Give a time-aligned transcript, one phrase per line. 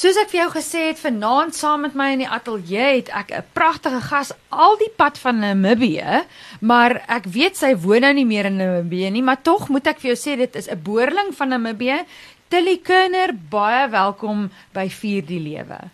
[0.00, 3.32] Soos ek vir jou gesê het, vanaand saam met my in die ateljee het ek
[3.36, 6.24] 'n pragtige gas al die pad van Namibië,
[6.60, 10.00] maar ek weet sy woon nou nie meer in Namibië nie, maar tog moet ek
[10.00, 12.06] vir jou sê dit is 'n boerling van Namibië.
[12.48, 15.90] Tilly Kerner, baie welkom by Vier die Lewe.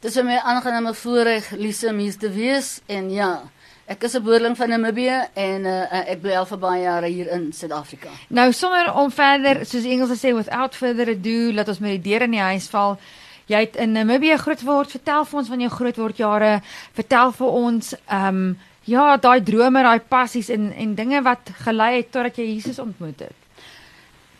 [0.00, 3.42] Dis vir my aangename voorreg Lise om hier te wees en ja,
[3.86, 7.28] Ek is 'n boerling van Namibië en uh, ek bly al vir baie jare hier
[7.30, 8.08] in Suid-Afrika.
[8.28, 12.10] Nou sonder om verder, soos die Engelse sê without further ado, laat ons met die
[12.10, 12.98] deur in die huis val.
[13.46, 14.90] Jy het in Namibië groot geword.
[14.90, 16.52] Vertel vir ons van jou grootword jare.
[16.92, 21.96] Vertel vir ons ehm um, ja, daai drome, daai passies en en dinge wat gelei
[21.96, 23.38] het totdat jy Jesus ontmoet het.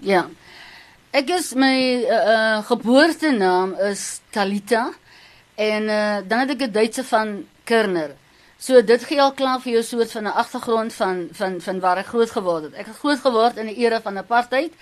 [0.04, 0.26] Ja.
[1.14, 4.90] Ek is my uh, uh, geboortenaam is Talita
[5.54, 8.16] en uh, dan het ek 'n Duitse van Kerner.
[8.58, 11.98] So dit gee al klaar vir jou soort van 'n agtergrond van van van waar
[11.98, 12.74] ek groot geword het.
[12.74, 14.72] Ek het groot geword in 'n era van apartheid.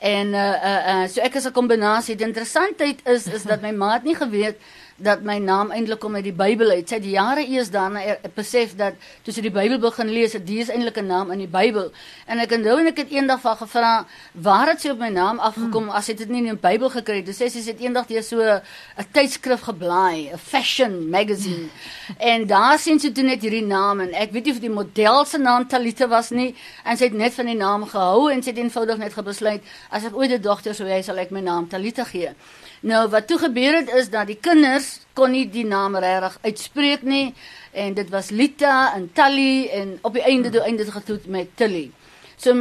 [0.00, 2.16] En uh uh, uh so ek is 'n kombinasie.
[2.16, 4.56] Die interessantheid is is dat my ma het nie geweet
[5.02, 6.88] dat my naam eintlik kom uit die Bybel uit.
[6.88, 10.50] Sy het jare eers daarna er, besef dat toe sy die Bybel begin lees, dit
[10.60, 11.90] is eintlik 'n naam in die Bybel.
[12.26, 15.38] En ek onthou en ek het eendag van gevra, waar het sy op my naam
[15.38, 15.96] afgekom hmm.
[15.96, 17.34] as sy dit nie in die Bybel gekry het?
[17.34, 21.68] Sy sê sy het eendag deur so 'n tydskrif geblaai, 'n fashion magazine.
[21.68, 22.16] Hmm.
[22.18, 25.24] En daar sien sy toe net hierdie naam en ek weet nie of die model
[25.24, 28.50] se naam Talita was nie en sy het net van die naam gehou en sy
[28.50, 31.68] het eenvoudig net gebesluit as ek ooit 'n dogter sou hê, sal ek my naam
[31.68, 32.34] Talita gee.
[32.80, 37.02] Nou wat toe gebeur het is dat die kinders kon nie die naam regtig uitspreek
[37.04, 37.34] nie
[37.76, 41.90] en dit was Lita en Tally en op die einde toe einde getoet met Tilly.
[42.36, 42.56] So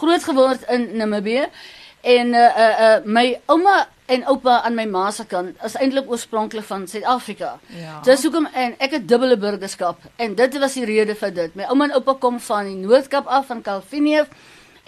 [0.00, 1.46] groot geword in Namibië
[2.00, 6.10] en uh uh, uh my ouma en oupa aan my ma se kant is eintlik
[6.10, 7.58] oorspronklik van Suid-Afrika.
[7.66, 8.00] Ja.
[8.02, 11.54] Dis hoekom en ek het dubbele burgerskap en dit was die rede vir dit.
[11.54, 14.24] My ouma en oupa kom van die Noord-Kaap af van Kalvinie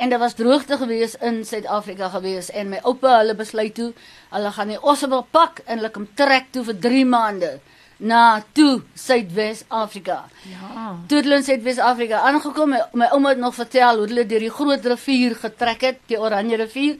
[0.00, 3.90] en daar was droogte gewees in Suid-Afrika gewees en my oupa hulle besluit toe
[4.30, 7.50] hulle gaan die osse wil pak en hulle kom trek toe vir 3 maande
[8.00, 8.20] na
[8.56, 10.22] toe Suidwes-Afrika.
[10.48, 10.84] Ja.
[11.08, 14.54] Toe hulle in Suidwes-Afrika aangekom het, my ouma het nog vertel hoe hulle deur die
[14.56, 16.96] groot rivier getrek het, die Oranje rivier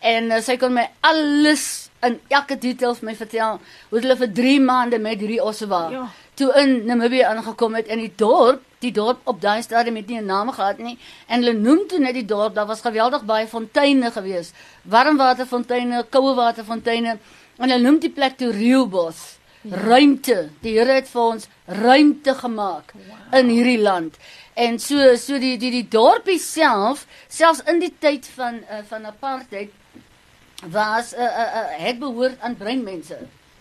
[0.00, 1.66] en uh, sy kon my alles
[2.06, 5.92] in elke detail vir my vertel hoe hulle vir 3 maande met hierdie osse was.
[5.92, 6.06] Ja.
[6.38, 10.20] Toe in Namibië aangekom het in die dorp die dorp op daai stadium het nie
[10.20, 10.98] 'n naam gehad nie.
[11.26, 14.52] En hulle noem toe net die dorp daar was geweldig baie fonteine gewees.
[14.82, 17.18] Warmwaterfonteine koue waterfonteine
[17.56, 19.76] en hulle noem die plek toe Riobos ja.
[19.76, 20.50] ruimte.
[20.60, 23.40] Die Here het vir ons ruimte gemaak wow.
[23.40, 24.16] in hierdie land.
[24.54, 29.06] En so so die die die dorpie self selfs in die tyd van uh, van
[29.06, 29.70] apartheid
[30.70, 33.18] was uh, uh, uh, het behoort aan breinmense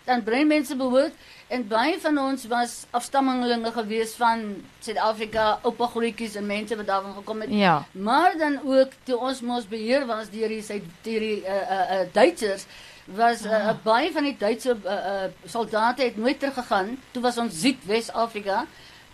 [0.08, 1.14] dan breinmense behoort
[1.48, 4.42] En baie van ons was afstammelinge gewees van
[4.84, 7.54] Suid-Afrika, oupa grootjies en mense wat daarvan gekom het.
[7.56, 7.86] Ja.
[7.92, 11.80] Maar dan ook toe ons mos beheer was deur die sy deur die uh uh,
[11.80, 12.68] uh Duitsers
[13.16, 16.98] was uh, uh, baie van die Duitse uh, uh soldate het nooit teruggegaan.
[17.16, 18.66] Toe was ons Suid-Wes-Afrika.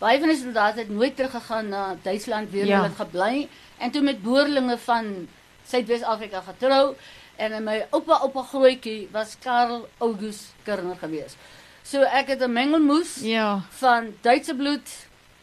[0.02, 2.82] Baie van die soldate het nooit teruggegaan na Duitsland weer ja.
[2.82, 5.28] hulle gebly en toe met boerlinge van
[5.70, 6.96] Suid-Wes-Afrika getrou
[7.36, 11.38] en my oupa oupa grootjie was Karl August Kerner geweest.
[11.84, 13.62] So ek het 'n mengelmoes ja.
[13.70, 14.90] van Duitse bloed,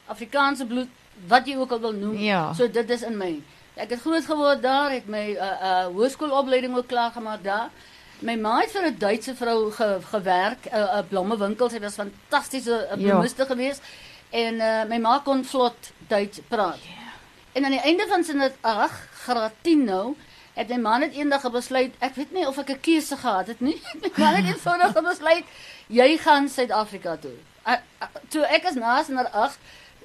[0.07, 0.89] Afrikaanse bloed,
[1.27, 2.17] wat jy ook al wil noem.
[2.19, 2.53] Ja.
[2.53, 3.43] So dit is in my.
[3.75, 7.71] Ek het groot geword daar, het my uh, uh, hoërskoolopleiding ook klaar gemaak daar.
[8.19, 11.71] My ma het vir 'n Duitse vrou ge, gewerk, 'n uh, uh, blommewinkel.
[11.71, 13.49] Sy was fantastiese uh, bloemiste ja.
[13.49, 13.83] geweest
[14.31, 16.79] en uh, my ma kon vlot Duits praat.
[16.83, 16.95] Yeah.
[16.95, 17.01] Ja.
[17.53, 18.93] En aan die einde van sy net ag,
[19.25, 20.17] graad 10 nou,
[20.61, 23.61] het my ma net eendag besluit, ek weet nie of ek 'n keuse gehad het
[23.61, 23.79] nie.
[24.03, 25.45] my ma het eenvoudig besluit
[25.89, 27.37] jy gaan Suid-Afrika toe.
[27.67, 29.59] Uh, uh, toe ek is naas na 8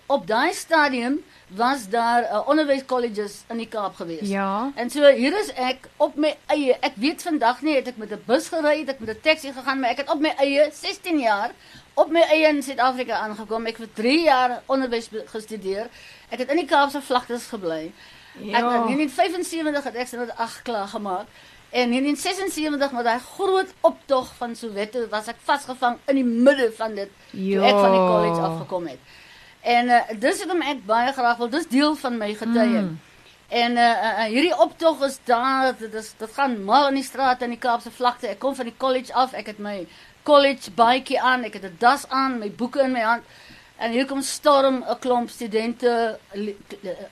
[0.08, 4.28] op daai stadium was daar uh, onderwyskolleges in die Kaap gewees.
[4.30, 4.72] Ja.
[4.76, 6.78] En so hier is ek op my eie.
[6.82, 9.54] Ek weet vandag nie het ek met 'n bus gery, het ek met 'n taxi
[9.54, 11.52] gegaan, maar ek het op my eie 16 jaar
[11.94, 13.66] op my eie in Suid-Afrika aangekom.
[13.66, 15.88] Ek het vir 3 jaar onderwys gestudeer.
[16.30, 17.92] Ek het in die Kaapse vlaktes gebly.
[18.40, 18.62] Ja.
[18.62, 21.28] Ek in 75 het ek dit 8 klaar gemaak.
[21.70, 26.70] En in 1976 met daai groot optog van Soweto was ek vasgevang in die midde
[26.78, 29.00] van dit toe ek van die college afgekom het.
[29.62, 31.50] En uh, dis het hom ek baie graag wil.
[31.50, 32.84] Dis deel van my getuie.
[32.86, 33.00] Mm.
[33.48, 37.42] En uh, uh, hierdie optog is daar dit is dit gaan mal in die straat
[37.42, 38.30] in die Kaapse vlakte.
[38.32, 39.34] Ek kom van die college af.
[39.34, 39.88] Ek het my
[40.24, 41.44] college baadjie aan.
[41.44, 43.24] Ek het 'n das aan, my boeke in my hand.
[43.78, 46.20] En hier kom storm 'n klomp studente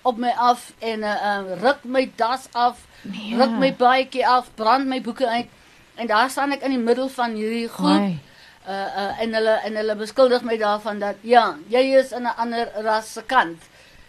[0.02, 3.36] op my af en uh, uh, ruk my das af nee.
[3.36, 5.48] ruk my baadjie af, brand my boeke uit
[5.96, 8.16] en daar staan ek in die middel van hierdie groep.
[8.64, 12.36] Uh uh en hulle en hulle beskuldig my daarvan dat ja, jy is in 'n
[12.38, 13.62] ander ras se kant.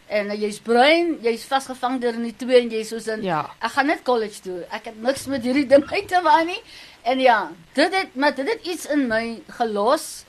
[0.06, 3.50] En uh, jy's bruin, jy's vasgevang deur in die twee en jy's soos in Ja.
[3.58, 4.64] ek gaan net college toe.
[4.70, 6.62] Ek het niks met hierdie ding uit te waai nie.
[7.02, 10.24] En ja, dit het maar dit het iets in my gelos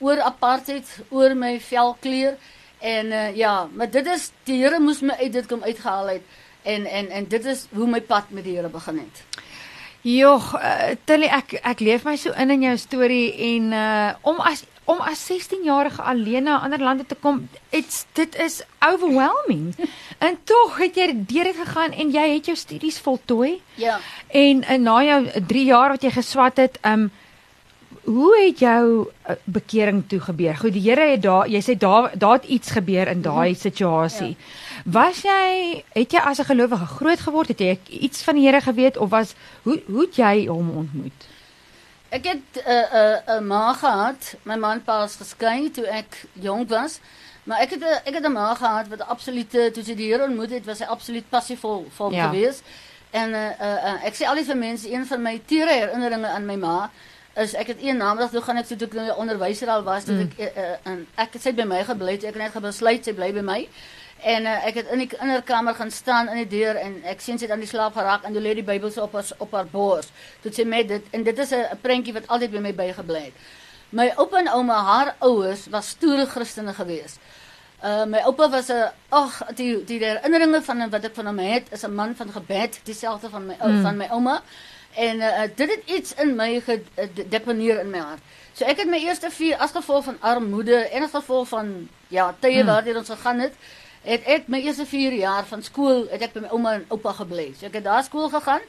[0.00, 2.36] oor apartheid, oor my velkleur
[2.80, 6.38] en uh, ja, maar dit is die Here moes my uit dit kom uitgehaal het
[6.62, 9.24] en en en dit is hoe my pad met die Here begin het.
[10.00, 14.40] Jogg, uh, Tilly, ek ek leef my so in in jou storie en uh om
[14.40, 19.74] as om as 16-jarige alleen na ander lande te kom, it's dit is overwhelming.
[20.26, 23.60] en tog het jy deur dit gegaan en jy het jou studies voltooi.
[23.74, 23.98] Ja.
[24.26, 25.20] En uh, na jou
[25.52, 27.10] 3 jaar wat jy geswat het, um
[28.04, 30.56] hoe het jou uh, bekering toe gebeur?
[30.56, 34.36] Goed, die Here het daar, jy sê daar daar het iets gebeur in daai situasie.
[34.84, 37.48] Was jy het jy as 'n gelowige groot geword?
[37.48, 41.26] Het jy iets van die Here geweet of was hoe hoe het jy hom ontmoet?
[42.08, 44.34] Ek het 'n uh, 'n uh, ma gehad.
[44.42, 47.00] My man en pa is geskei toe ek jonk was.
[47.44, 50.24] Maar ek het 'n ek het 'n ma gehad wat absolute toe sy die Here
[50.24, 52.16] ontmoet het, was sy absoluut passievol vol Ja.
[52.16, 52.28] ja.
[52.28, 52.62] geweest.
[53.10, 56.46] En uh, uh, uh, ek sê altyd vir mense een van my tere herinneringe aan
[56.46, 56.90] my ma
[57.36, 60.04] is ek het een namiddag toe gaan ek so toe ek nou onderwyser al was,
[60.04, 60.30] toe Mm.
[60.38, 63.12] ek uh, en ek het sy by my gebly, toe ek het net besluit sy
[63.12, 63.68] bly by my.
[64.22, 67.38] En uh, ek het in die kinderkamer gaan staan in die deur en ek sien
[67.38, 69.52] sy het aan die slaap geraak en toe lê die Bybel so op haar op
[69.52, 70.08] haar bors.
[70.42, 73.32] Toe sê my dit en dit is 'n prentjie wat altyd by my bygebly het.
[73.92, 77.18] My oupa en ouma, haar ouers was stoere Christene geweest.
[77.82, 81.72] Uh my oupa was 'n ag die die herinneringe van wat ek van hom het
[81.72, 83.82] is 'n man van gebed, dieselfde van my ou Mm.
[83.82, 84.42] van my ouma.
[84.94, 88.20] En uh, dit het iets in my gedeponeer in my hart.
[88.52, 92.34] So ek het my eerste vier as gevolg van armoede en as gevolg van ja,
[92.40, 92.66] tye Mm.
[92.66, 93.52] waardeur ons gegaan het,
[94.02, 97.12] het ek my eerste 4 jaar van skool het ek by my ouma en oupa
[97.12, 97.52] gebly.
[97.58, 98.60] So ek het daar skool gegaan.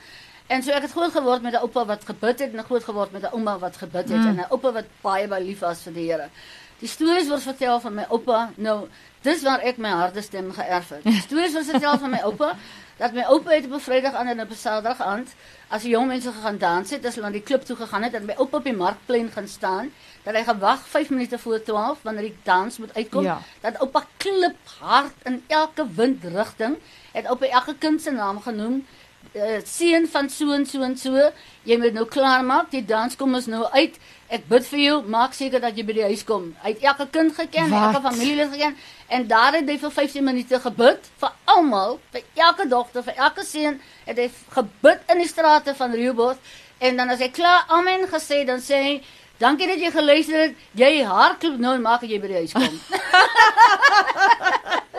[0.47, 3.11] En so ek het groot geword met 'n oupa wat gebid het en groot geword
[3.11, 4.27] met 'n ouma wat gebid het Mm.
[4.27, 6.29] en 'n oupa wat baie baie lief was vir die Here.
[6.79, 8.51] Die stories word vertel van my oupa.
[8.55, 8.87] Nou,
[9.21, 11.03] dis waar ek my harde stem geërf het.
[11.03, 12.55] Die stories word vertel van my oupa
[13.01, 15.29] dat my oupa het op 'n Vrydag aan en op 'n Saterdag aand
[15.69, 18.11] as die jong mense gegaan dans het, as hulle na die klub toe gegaan het,
[18.11, 19.91] dat my oupa op die markplein gaan staan,
[20.23, 23.41] dat hy gewag 5 minute voor 12 wanneer die dans moet uitkom, Ja.
[23.61, 26.77] dat oupa klip hard in elke windrigting,
[27.11, 28.85] het oupa elke kind se naam genoem
[29.35, 31.31] uh, seun van so en so en so,
[31.67, 33.93] jy moet nou klaar maak, die dans kom ons nou uit.
[34.31, 36.55] Ek bid vir jou, maak seker dat jy by die huis kom.
[36.63, 37.81] Hy het elke kind geken, Wat?
[37.89, 38.75] elke familielid geken
[39.11, 43.43] en daar het hy vir 15 minute gebid vir almal, vir elke dogter, vir elke
[43.43, 46.39] seun, het hy gebid in die strate van Rehoboth
[46.79, 49.01] en dan as hy klaar amen gesê, dan sê hy
[49.41, 50.53] Dankie dat jy geluister het.
[50.77, 52.69] Jy hardloop nou en maak dat jy by die huis kom.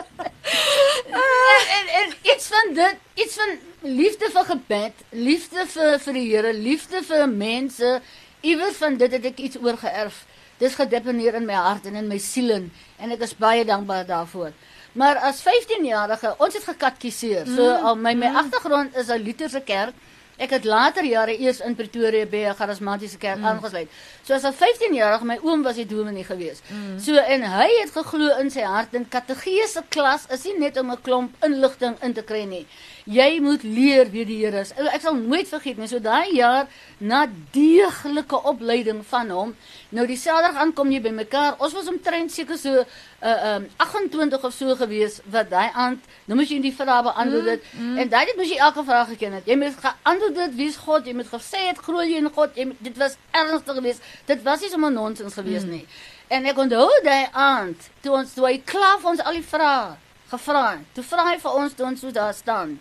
[1.21, 2.95] en, en, en iets van dit,
[3.25, 7.95] iets van liefde vir gebed, liefde vir vir die Here, liefde vir mense,
[8.41, 10.23] iewers van dit het ek iets oorgeerf.
[10.61, 14.53] Dis gedeponeer in my hart en in my siel en ek is baie dankbaar daarvoor.
[14.93, 17.47] Maar as 15-jarige, ons het gekatkiseer.
[17.49, 19.95] So al my my agtergrond is 'n Lutherse kerk.
[20.37, 23.45] Ek het later jare eers in Pretoria by 'n charismatiese kerk mm.
[23.45, 23.89] aangesluit.
[24.23, 26.61] So as 'n 15-jarige, my oom was die dominee gewees.
[26.67, 26.99] Mm.
[26.99, 30.91] So en hy het geglo in sy hart in kategese klas is nie net om
[30.91, 32.65] 'n klomp inligting in te kry nie.
[33.03, 34.71] Jy moet leer wie die Here is.
[34.79, 35.89] Ek sal nooit vergeet nie.
[35.91, 36.69] So daai jaar
[37.03, 39.49] na deeglike opleiding van hom,
[39.91, 41.57] nou die Saterdag aankom jy by mekaar.
[41.59, 42.85] Ons was omtrent seker so
[43.23, 47.49] uh um 28 of so gewees wat daai aand, nou moet jy die vrae beantwoord
[47.51, 47.67] het.
[47.73, 47.97] Mm, mm.
[48.03, 49.51] En daai dit moes jy elke vraag geken het.
[49.51, 51.07] Jy moet geantwoord het wie is God?
[51.07, 52.55] Jy moet gesê het glo jy in God?
[52.55, 54.07] Jy dit was ernstig geweest.
[54.31, 55.75] Dit was nie sommer nonsens geweest mm.
[55.75, 55.85] nie.
[56.31, 59.99] En ek onthou daai aand toe ons toe hy klaar vir ons al die vrae
[60.31, 60.89] gevra het.
[60.95, 62.77] Toe vra hy vir ons toe ons so daar staan.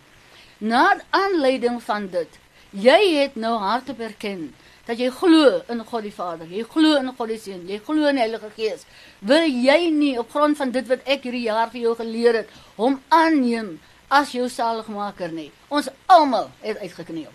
[0.63, 2.37] Na aanleiding van dit,
[2.71, 4.45] jy het nou hardop erken
[4.87, 8.07] dat jy glo in God die Vader, jy glo in God die Seun, jy glo
[8.07, 8.85] in die Heilige Gees.
[9.27, 12.53] Wil jy nie op grond van dit wat ek hierdie jaar vir jou geleer het,
[12.77, 13.73] hom aanneem
[14.07, 15.49] as jou saligmaker nie?
[15.67, 17.33] Ons almal het uitgekneel.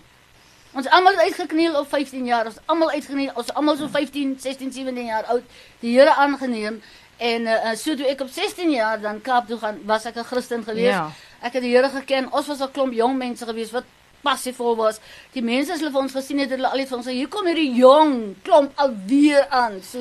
[0.72, 4.72] Ons almal het uitgekneel op 15 jaar, ons almal uitgekneel, ons almal so 15, 16,
[4.72, 5.44] 17 jaar oud,
[5.84, 6.80] die Here aangeneem
[7.18, 10.24] en uh, so toe ek op 16 jaar dan Kaap toe gaan, was ek 'n
[10.24, 10.94] Christen gewees.
[10.94, 11.10] Ja.
[11.40, 12.32] Ek het die Here geken.
[12.32, 13.84] Ons was 'n klomp jong mense gewees wat
[14.20, 15.00] passievol was.
[15.32, 17.14] Die mense as hulle vir ons gesien het, het hulle al iets van ons sê,
[17.16, 18.14] hier kom hierdie jong
[18.46, 19.80] klomp alweer aan.
[19.86, 19.98] So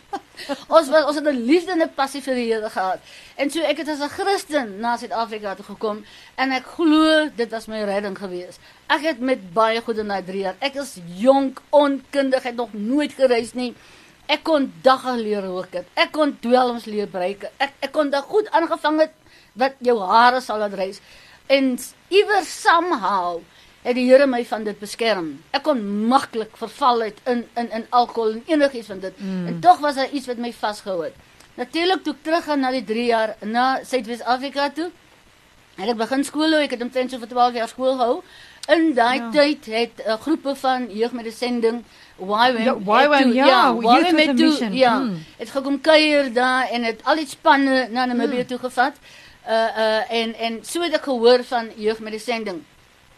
[0.76, 3.00] ons was ons het 'n liefde en 'n passie vir die Here gehad.
[3.36, 6.04] En so ek het as 'n Christen na Suid-Afrika toe gekom
[6.36, 8.58] en ek glo dit was my redding gewees.
[8.88, 10.56] Ek het met baie goeie na 3 jaar.
[10.60, 13.74] Ek is jonk, onkundig, het nog nooit gereis nie.
[14.30, 15.86] Ek kon dagga leer rook het.
[15.98, 17.48] Ek kon dwelms leer breek.
[17.58, 19.16] Ek ek kon daag goed aangevang het
[19.58, 21.00] wat jou hare sal laat reis.
[21.50, 21.72] En
[22.14, 23.40] iewers somehow
[23.82, 25.32] het die Here my van dit beskerm.
[25.56, 25.80] Ek kon
[26.12, 29.18] maklik verval het in in in alkohol en enigiets van dit.
[29.18, 29.46] Mm.
[29.46, 31.14] En tog was daar iets wat my vasgehou het.
[31.56, 34.90] Natuurlik toe ek terug gaan na die 3 jaar na Suidwes-Afrika toe.
[35.80, 38.22] En ek begin skool hou, ek het omtrent so vir 12 jaar skool gehou.
[38.68, 39.30] In daai Ja.
[39.30, 41.84] tyd het 'n uh, groepe van jeug met 'n sending
[42.20, 42.74] YWAM Ja,
[43.04, 45.24] YWAM, ja, Youth YWAM het toe ja, mm.
[45.38, 48.46] het gekom kuier daar en het al die spanne na Namibië Mm.
[48.46, 48.94] toe gevat.
[49.48, 52.62] Uh uh en en so het ek gehoor van jeug met 'n sending.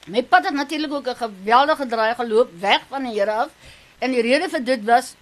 [0.06, 3.50] My pad het natuurlik ook 'n geweldige draai geloop weg van die Here af.
[3.98, 5.14] En die rede vir dit was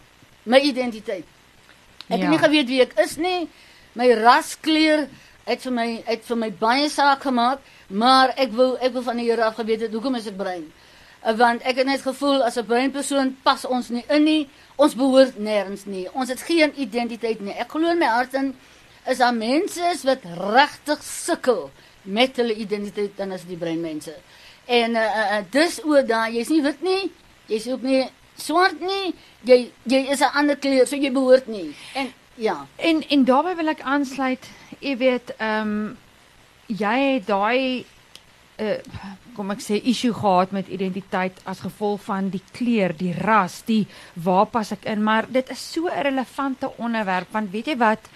[0.43, 1.25] my identiteit.
[2.09, 2.17] Ek Ja.
[2.17, 3.49] het nie geweet wie ek is nie.
[3.93, 5.09] My raskleur
[5.45, 7.59] het vir my het vir my baie saak gemaak,
[7.89, 10.73] maar ek wou ek wou van die Here af geweet het hoekom is ek bruin?
[11.27, 14.49] Uh, Want ek het net gevoel as 'n bruin persoon pas ons nie in nie.
[14.77, 16.09] Ons behoort nêrens nie.
[16.13, 17.53] Ons het geen identiteit nie.
[17.53, 18.55] Ek glo in my hart in
[19.07, 21.71] is daar mense is wat regtig sukkel
[22.03, 24.15] met hulle identiteit dan as die bruin mense.
[24.65, 27.11] En uh, uh, uh, dis oor daai jy's nie wit nie,
[27.47, 28.05] jy's ook nie
[28.37, 31.75] swart nie, jy jy is 'n ander kleur, so jy behoort nie.
[31.95, 34.49] En ja, En en daarbey wil ek aansluit,
[34.79, 35.97] jy weet, ehm
[36.67, 37.85] jy het daai
[38.59, 38.79] uh
[39.41, 43.87] kom ek sê issue gehad met identiteit as gevolg van die kleur, die ras, die
[44.21, 48.11] waar pas ek in, maar dit is so 'n relevante onderwerp want weet jy wat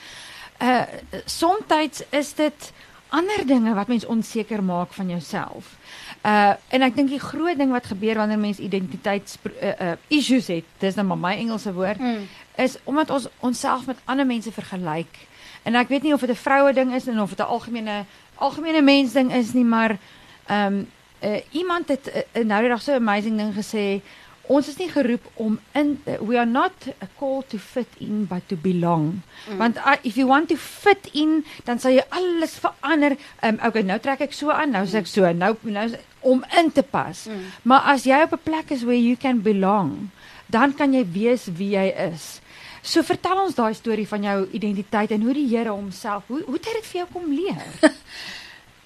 [0.61, 0.85] uh
[1.27, 2.73] soms is dit
[3.09, 5.77] ander dinge wat mens onseker maak van jouself.
[6.25, 10.47] Uh en ek dink die groot ding wat gebeur wanneer mens identiteits uh, uh issues
[10.47, 12.29] het, dis nou maar my Engelse woord, Mm.
[12.57, 15.15] is omdat ons onsself met ander mense vergelyk.
[15.63, 18.05] En ek weet nie of dit 'n vroue ding is en of dit 'n algemene
[18.35, 19.99] algemene mens ding is nie, maar
[20.47, 20.87] ehm um,
[21.25, 24.03] uh, iemand het uh, nou die dag so 'n amazing ding gesê.
[24.47, 28.27] Ons is nie geroep om in uh, we are not a call to fit in
[28.27, 29.23] but to belong.
[29.49, 29.57] Mm.
[29.57, 33.17] Want uh, if you want to fit in, dan sal jy alles verander.
[33.41, 35.89] Um, okay, nou trek ek so aan, nou sê ek so, nou nou
[36.21, 37.27] om in te pas.
[37.27, 37.41] Mm.
[37.63, 40.11] Maar as jy op 'n plek is where you can belong,
[40.47, 42.41] dan kan jy wees wie jy is.
[42.83, 46.55] So vertel ons daai storie van jou identiteit en hoe die Here homself, hoe hoe
[46.55, 47.65] het dit vir jou kom leer?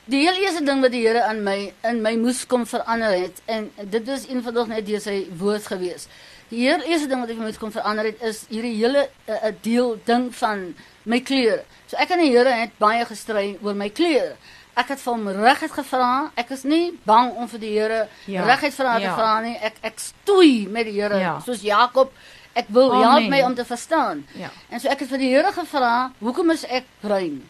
[0.08, 3.42] Die heel eerste ding wat die Here aan my in my moes kom verander het
[3.44, 6.06] en dit is eenvoudig net deur sy woord gewees.
[6.48, 9.52] Die heel eerste ding wat ek moet kom verander het is hierdie hele 'n uh,
[9.62, 10.74] deel ding van
[11.04, 11.60] my kleur.
[11.86, 14.32] So ek en die Here het baie gestry oor my kleur.
[14.76, 16.30] Ek het vir hom regtig gevra.
[16.36, 19.14] Ek is nie bang om vir die Here Ja, regtig vra te ja.
[19.14, 19.56] vra nie.
[19.60, 21.40] Ek ek stoei met die Here Ja.
[21.40, 22.12] soos Jakob.
[22.54, 23.10] Ek wil Amen.
[23.10, 24.24] help my om te verstaan.
[24.34, 24.48] Ja.
[24.70, 27.42] En so ek het vir die Here gevra, hoekom is ek bruin?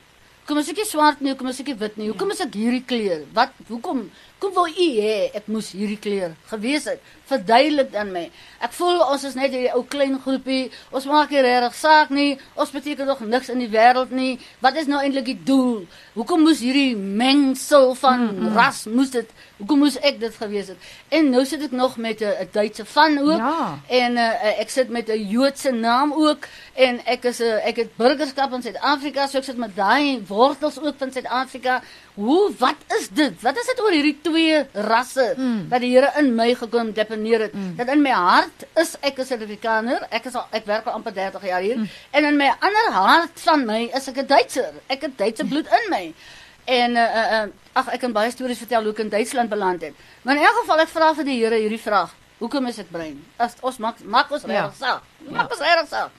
[0.49, 1.29] Hoekom is ek nie swart nie?
[1.35, 2.07] Hoekom is ek nie wit nie?
[2.09, 3.27] Hoekom is ek hierdie kleur?
[3.37, 3.99] Wat hoekom
[4.41, 7.03] kom wou u hê ek moes hierdie kleur gewees het?
[7.29, 8.31] Verduidelik aan my.
[8.65, 10.71] Ek voel ons is net hierdie ou klein groepie.
[10.91, 12.39] Ons maak nie regtig saak nie.
[12.55, 14.39] Ons beteken nog niks in die wêreld nie.
[14.65, 15.85] Wat is nou eintlik die doel?
[16.15, 18.57] Hoekom moes hierdie mengsel van mm -hmm.
[18.57, 19.29] ras moes dit?
[19.59, 20.77] Hoekom moes ek dit gewees het?
[21.09, 23.39] En nou sit ek nog met 'n Duitse van ook.
[23.39, 23.79] Ja.
[23.87, 27.77] En uh, ek sit met 'n Joodse naam ook en ek is 'n uh, ek
[27.77, 31.83] het burgerskap in Suid-Afrika, so ek sit met daai wortels ook van Suid-Afrika.
[32.15, 33.43] Hoe wat is dit?
[33.43, 35.69] Wat is dit oor hierdie twee rasse Mm.
[35.69, 37.53] wat die Here in my gekom deponeer het?
[37.55, 37.77] Mm.
[37.77, 40.07] Dat in my hart is ek 'n Suid-Afrikaner.
[40.11, 41.89] Ek is al ek werk al amper 30 jaar hier Mm.
[42.11, 44.73] en in my ander hart van my is ek 'n Duitser.
[44.89, 46.15] Ek het Duitse bloed in my.
[46.65, 49.81] En uh, uh, uh, ag ek kan baie stories vertel hoe ek in Duitsland beland
[49.83, 49.95] het.
[50.23, 52.15] Maar in elk geval ek vra vir die Here hierdie vraag.
[52.39, 53.25] Hoekom is ek bruin?
[53.37, 54.49] As ons maak maak ons Ja.
[54.63, 55.03] regtig saak.
[55.31, 56.11] Maak ons regtig saak.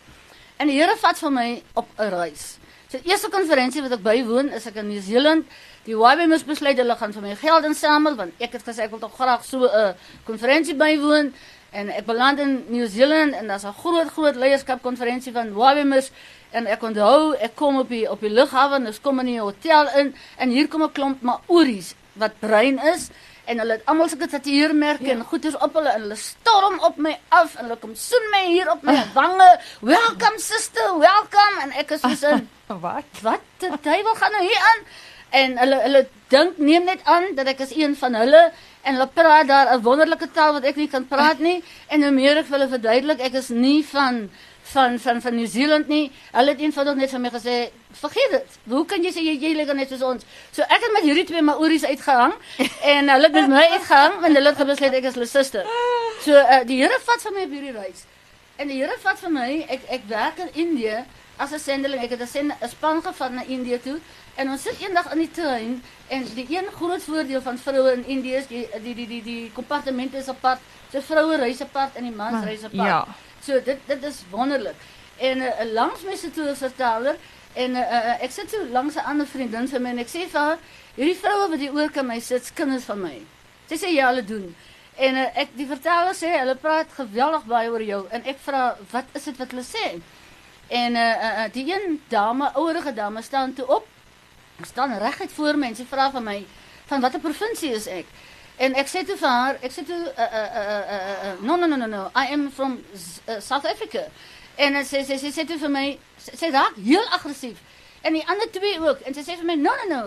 [0.58, 2.58] En die Here vat vir my op 'n reis.
[2.92, 5.46] So die eerste konferensie wat ek bywoon is ek in Nieu-Seeland.
[5.90, 8.92] Die YB moes besluit hulle gaan vir my geld insamel want ek het gesê ek
[8.94, 9.96] wil tog graag so 'n
[10.28, 11.32] konferensie bywoon
[11.74, 16.12] en ek beland in Nieu-Seeland en daar's 'n groot groot leierskapkonferensie van YBMers
[16.52, 19.40] en ek onthou ek kom op die op die lughawe en ons kom in die
[19.42, 23.10] hotel in en hier kom 'n klomp Maoris wat bruin is
[23.46, 25.12] en hulle het almal sulke tatoeëermerke Ja.
[25.14, 28.46] en goeders op hulle en hulle storm op my af en hulle kom soen my
[28.46, 29.60] hier op my wange.
[29.82, 33.04] Welcome sister, welcome en ek is soos in Wat?
[33.24, 34.84] wat die duiwel gaan nou hier aan?
[35.32, 38.44] En hulle hulle dink neem net aan dat ek is een van hulle
[38.82, 42.12] en hulle praat daar 'n wonderlike taal wat ek nie kan praat nie en hoe
[42.12, 44.30] meer ek hulle verduidelik ek is nie van
[44.74, 46.12] van van van Nieu-Seeland nie.
[46.32, 48.48] Hulle het eenvoudig net vir my gesê, "Vergeet dit.
[48.70, 51.26] Hoe kan jy sê jy jy lyk net soos ons?" So ek het met hierdie
[51.26, 52.34] twee Maoris uitgehang
[52.94, 55.66] en hulle het met my uitgehang en hulle het besluit ek is hulle suster.
[56.22, 58.06] So uh, die Here vat vir my op hierdie reis.
[58.58, 61.06] En die Here vat vir my, ek ek werk in Indië
[61.40, 62.02] as 'n sendeling.
[62.04, 64.00] Ek het 'n send 'n span gevat na Indië toe
[64.36, 68.06] en ons sit eendag in die trein en die een groot voordeel van vroue in
[68.06, 70.60] Indië is die die die die die kompartemente is apart.
[70.92, 72.88] So vroue reis apart en die mans Maar, reis apart.
[72.88, 73.08] ja.
[73.42, 74.76] So dit dit is wonderlik.
[75.18, 77.16] En uh, langs my sit 'n vertaler
[77.54, 80.40] en uh, ek sit so langs 'n ander vriendin van my en ek sê vir
[80.40, 80.58] haar,
[80.96, 83.22] hierdie vroue wat hier oor kan my sit, kinders van my.
[83.70, 84.56] Sy sê ja, hulle doen.
[84.96, 88.76] En uh, ek die vertaler sê hulle praat geweldig baie oor jou en ek vra
[88.92, 90.00] wat is dit wat hulle sê?
[90.70, 93.88] En uh, uh, die een dame, ouerige dame staan toe op.
[94.62, 96.46] staan reguit voor my en sy vra van my
[96.86, 98.06] van watter provinsie is ek?
[98.60, 101.68] En ek sê toe vir haar, ek sê toe uh, uh, uh, uh, no no
[101.70, 102.80] no no I am from
[103.30, 104.04] uh, South Africa.
[104.60, 105.86] En sy sê sy sê toe vir my,
[106.20, 107.62] sy, sy raak heel aggressief.
[108.04, 109.06] En die ander twee ook.
[109.08, 110.02] En sy sê vir my, no no no,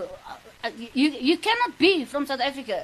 [0.61, 2.83] uh, you you cannot be from South Africa.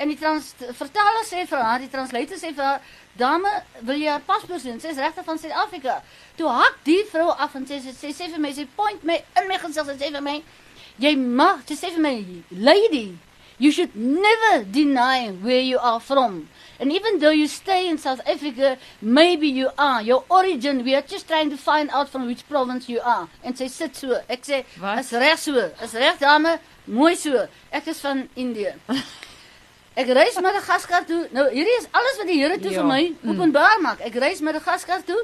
[0.00, 2.84] En die trans vertaler sê vir haar, die translator sê vir haar,
[3.20, 3.50] dame,
[3.84, 4.78] wil jy haar paspoort sien?
[4.80, 5.98] Sy is regte van Suid-Afrika.
[6.38, 9.18] Toe hak die vrou af en sê sy sê, sê vir my, sy point my
[9.36, 10.38] in my gesig, sy sê vir my,
[11.04, 12.14] jy mag, sy sê vir my,
[12.70, 13.04] lady,
[13.60, 16.48] you should never deny where you are from.
[16.80, 20.00] And even though you stay in South Africa, maybe you are.
[20.00, 23.28] Your origin, we are just trying to find out from which province you are.
[23.44, 24.16] En sy sit so.
[24.32, 24.64] Ek sê,
[24.96, 25.68] is reg so.
[25.84, 26.56] Is reg dame,
[26.88, 27.44] mooi so.
[27.70, 28.78] Ek is van Indië.
[30.00, 31.26] Ek reis Madagaskar toe.
[31.36, 32.80] Nou hierdie is alles wat die Here toe ja.
[32.80, 33.32] vir my mm.
[33.34, 33.84] openbaar mm.
[33.84, 34.02] maak.
[34.06, 35.18] Ek reis Madagaskar toe.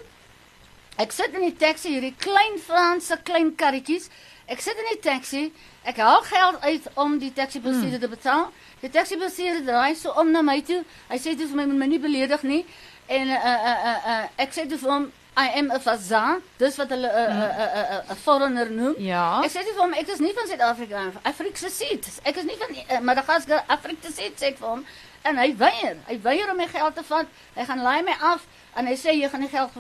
[1.01, 4.11] Ek sit in die taxi, hierdie klein Franse klein karretjies.
[4.53, 5.47] Ek sit in die taxi.
[5.89, 8.05] Ek haal geld uit om die taxi bestuurder mm.
[8.05, 8.45] te betaal.
[8.83, 10.83] Die taxi bestuurder draai so om na my toe.
[11.09, 12.65] Hy sê toe vir my my nie beledig nie.
[13.09, 16.41] En uh uh uh, uh ek sê toe vir hom I am a Fazan.
[16.57, 18.95] Dis wat hulle 'n uh, 'n uh, 'n uh, uh, foreigner noem.
[18.99, 19.43] Ja.
[19.45, 21.13] Ek sê vir hom ek is nie van Suid-Afrika nie.
[21.23, 22.09] Afrika se seat.
[22.25, 24.85] Ek is nie van uh, Madagaskar, Afrika se seat sê vir hom.
[25.23, 25.97] En hy weier.
[26.09, 27.27] Hy weier om my geld te vat.
[27.55, 29.71] Hy gaan laai my af en hy sê jy gaan nie geld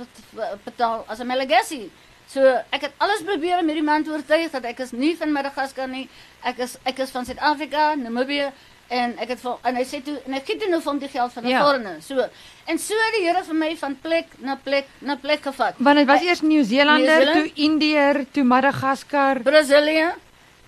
[0.64, 1.90] betaal as 'n Malagasy.
[2.28, 5.32] So ek het alles probeer om hierdie man te oortuig dat ek is nie van
[5.32, 6.08] Madagaskar nie.
[6.44, 8.52] Ek is ek is van Suid-Afrika, Namibië.
[8.88, 11.08] En ek het vir en hy sê toe en ek gee toe nou van die
[11.10, 11.62] geld van 'n ja.
[11.64, 11.96] foreigner.
[12.02, 12.26] So
[12.70, 15.74] en so het die Here vir my van plek na plek na plek gevat.
[15.78, 20.14] Want dit was eers Nieu-Seelander, toe Indiër, toe Madagaskar, Brasilië.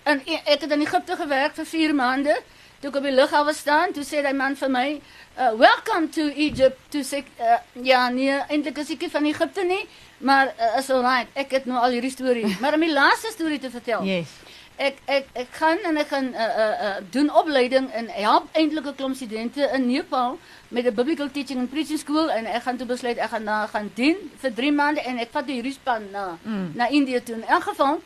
[0.03, 2.41] En e, ek het in Egipte gewerk vir 4 maande.
[2.79, 5.01] Toe ek op die lughawe staan, toe sê hy man vir my,
[5.37, 9.87] uh, "Welcome to Egypt." Toe sê uh, ja, nee, eintlik is ek van Egipte nie,
[10.17, 11.27] maar uh, is alright.
[11.33, 14.03] Ek het nou al hierdie storie, maar om die laaste storie te vertel.
[14.03, 14.48] Yes
[14.79, 18.85] ek ek ek gaan en ek gaan uh uh, uh doen opleiding en help eintlik
[18.87, 22.77] 'n klomp studente in Nepal met 'n biblical teaching and preaching school en ek gaan
[22.77, 25.77] toe besluit ek gaan na gaan dien vir 3 maande en ek vat die hierdie
[26.11, 26.71] na mm.
[26.75, 27.35] na Indië toe.
[27.35, 27.99] In elk geval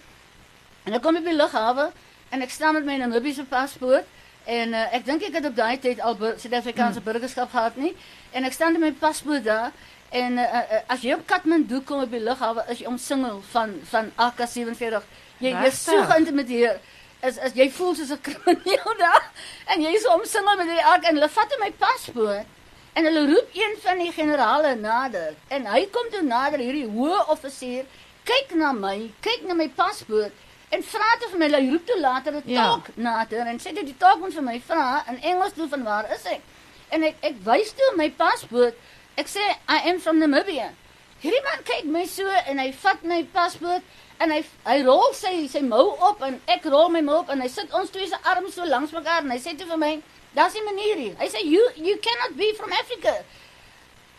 [0.83, 1.91] en ek kom op die lughawe
[2.29, 4.05] en ek staan met my Namibiese paspoort
[4.45, 7.05] en uh, ek dink ek het op daai tyd al Suid-Afrikaanse mm.
[7.05, 7.95] burgerskap gehad nie
[8.31, 9.71] en ek staan met my paspoort daar
[10.09, 13.77] en uh, uh, as jy op Kathmandu kom op die lughawe is jy omsingel van
[13.91, 16.79] van AK47 Jy jy so geïntimideer.
[17.23, 19.29] Is as jy voel soos 'n krimineel daar
[19.71, 22.47] en jy is omsingel met die ark en hulle vat my paspoort
[22.93, 27.21] en hulle roep een van die generale nader en hy kom toe nader hierdie hoë
[27.35, 27.85] offisier
[28.27, 30.33] kyk na my, kyk na my paspoort
[30.73, 32.67] en vra toe vir my, hy roep toe later 'n ja.
[32.67, 35.83] tolk nader en sê dit die tolk moet vir my vra in Engels toe van
[35.83, 36.41] waar is ek?
[36.89, 38.75] En ek ek wys toe my paspoort.
[39.17, 40.71] Ek sê I am from Namibia.
[41.21, 43.83] Hierdie man kyk my so en hy vat my paspoort
[44.23, 47.41] en hy hy rol sy sy mou op en ek rol my mou op en
[47.43, 49.93] hy sit ons twee se arms so langs mekaar en hy sê toe vir my,
[50.35, 53.13] "Daar's 'n manier hier." Hy sê, "You you cannot be from Africa."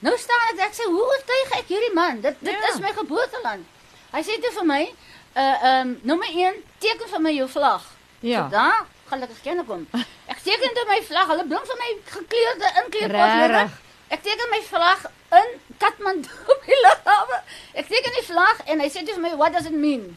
[0.01, 2.21] Nou staan ek ek sê, "Hoe oortuig ek hierdie man?
[2.21, 2.69] Dit dit ja.
[2.69, 3.65] is my geboorteland."
[4.13, 4.95] Hy sê toe vir my,
[5.37, 7.83] "Uh um nommer 1, teken vir my jou vlag."
[8.21, 8.45] Ja.
[8.45, 9.89] So daar gelukkig ken ek hom.
[10.33, 11.27] Ek teken toe my vlag.
[11.27, 13.71] Hulle bring vir my gekleurde inkleedpad.
[14.09, 16.29] Ek teken my vlag in Kathmandu
[16.67, 17.41] die lughawe.
[17.75, 20.17] Ek teken die vlag en hy sê vir my, "What does it mean?"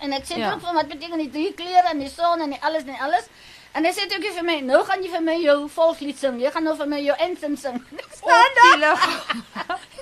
[0.00, 0.54] En ek sê ja.
[0.58, 3.28] vir hom wat beteken die drie kleure en die son en die alles en alles.
[3.74, 6.40] En hy sê ook vir my, "Nou gaan jy vir my jou volkslied sing.
[6.40, 9.02] Jy gaan nou vir my jou anthem sing." Ek staan daar.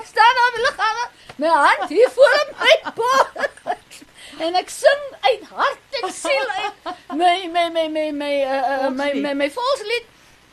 [0.01, 1.05] ek staan daar die lughawe.
[1.37, 3.51] My hand hier voor my bord.
[4.45, 6.73] en ek sing uit hart en siel uit
[7.15, 10.07] my my my my my uh, uh, my my my volkslied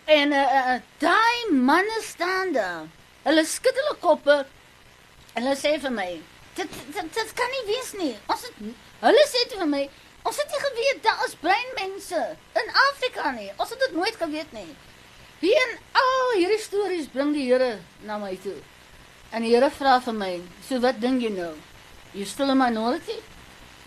[0.06, 2.88] en uh, uh, daai manne staan daar.
[3.30, 4.36] Hulle skud hulle koppe.
[5.36, 6.08] Hulle sê vir my,
[6.58, 8.14] dit dit dit kan nie wees nie.
[8.34, 8.56] Ons het
[9.04, 9.82] hulle sê vir my,
[10.26, 12.24] ons het nie geweet daar is breinmense
[12.62, 13.52] in Afrika nie.
[13.60, 14.66] Ons het dit nooit geweet nie.
[15.44, 17.76] Wie en al hierdie stories bring die Here
[18.10, 18.58] na my toe.
[19.30, 20.32] En die Here vra vir my,
[20.66, 21.54] so wat dink jy nou?
[22.18, 23.22] You still a minority?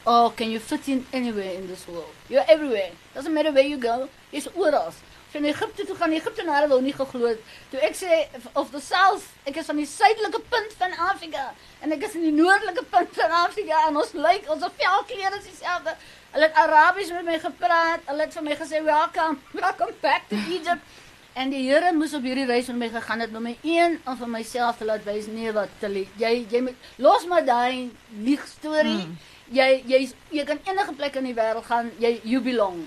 [0.07, 2.14] Or can you fit in anywhere in this world?
[2.31, 2.94] You're everywhere.
[3.14, 4.07] Doesn't matter where you go.
[4.31, 4.94] Jy's oral
[5.33, 7.35] van Egipte toe gaan Egiptenare wou nie geglo
[7.73, 8.16] toe ek sê
[8.53, 11.47] of the south ek is van die suidelike punt van Afrika
[11.81, 15.49] en ek is in die noordelike punt van Afrika en ons lyk ons velkleure is
[15.49, 15.95] dieselfde.
[16.33, 20.37] Hulle het Arabies met my gepraat hulle het vir my gesê welcome welcome back to
[20.59, 21.01] Egypt.
[21.33, 24.18] En die Here moes op hierdie reis met my gegaan het om my een of
[24.21, 25.88] vir myself te laat wys nee wat te
[26.21, 27.90] jy jy moet los maar daai
[28.21, 29.01] lieg storie.
[29.01, 29.18] Hmm.
[29.53, 32.85] jy jy jy kan enige plek in die wêreld gaan jy you belong.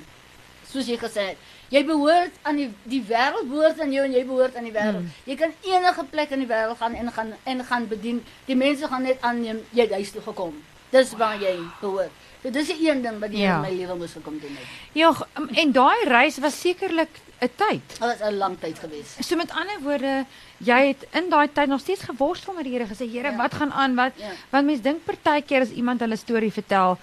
[0.69, 4.21] Soos jy gesê het Jy behoort aan die die wêreld behoort aan jou en jy
[4.27, 5.01] behoort aan die wêreld.
[5.01, 5.11] Hmm.
[5.27, 8.21] Jy kan enige plek in die wêreld gaan en gaan en gaan bedien.
[8.47, 10.53] Die mense gaan net aanneem jy het huis toe gekom.
[10.93, 12.13] Dis waar jy behoort.
[12.45, 13.55] So dis die een ding wat Here Ja.
[13.55, 14.67] in my lewe moes gekom doen het.
[14.93, 17.09] Ja, um, en daai reis was sekerlik
[17.41, 17.81] 'n tyd.
[17.89, 19.17] Dit was 'n lang tyd gewees.
[19.19, 20.25] So met ander woorde,
[20.57, 23.35] jy het in daai tyd nog steeds geworstel met die Here gesê, Here, Ja.
[23.35, 23.95] wat gaan aan?
[23.95, 24.29] Wat Ja.
[24.49, 26.97] want mense dink partykeer as iemand hulle storie vertel,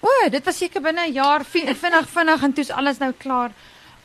[0.00, 3.50] o, dit was seker binne 'n jaar vi- vinnig vinnig en toe's alles nou klaar.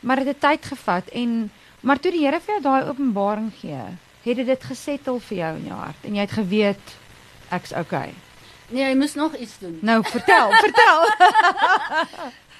[0.04, 1.52] Maar dit het tyd gevat en
[1.84, 3.80] maar toe die Here vir jou daai openbaring gee,
[4.24, 6.94] het dit dit gesettel vir jou in jou hart en jy het geweet
[7.56, 8.14] ek's okay.
[8.74, 9.78] Nee, hy moes nog iets doen.
[9.82, 11.06] Nou vertel, vertel.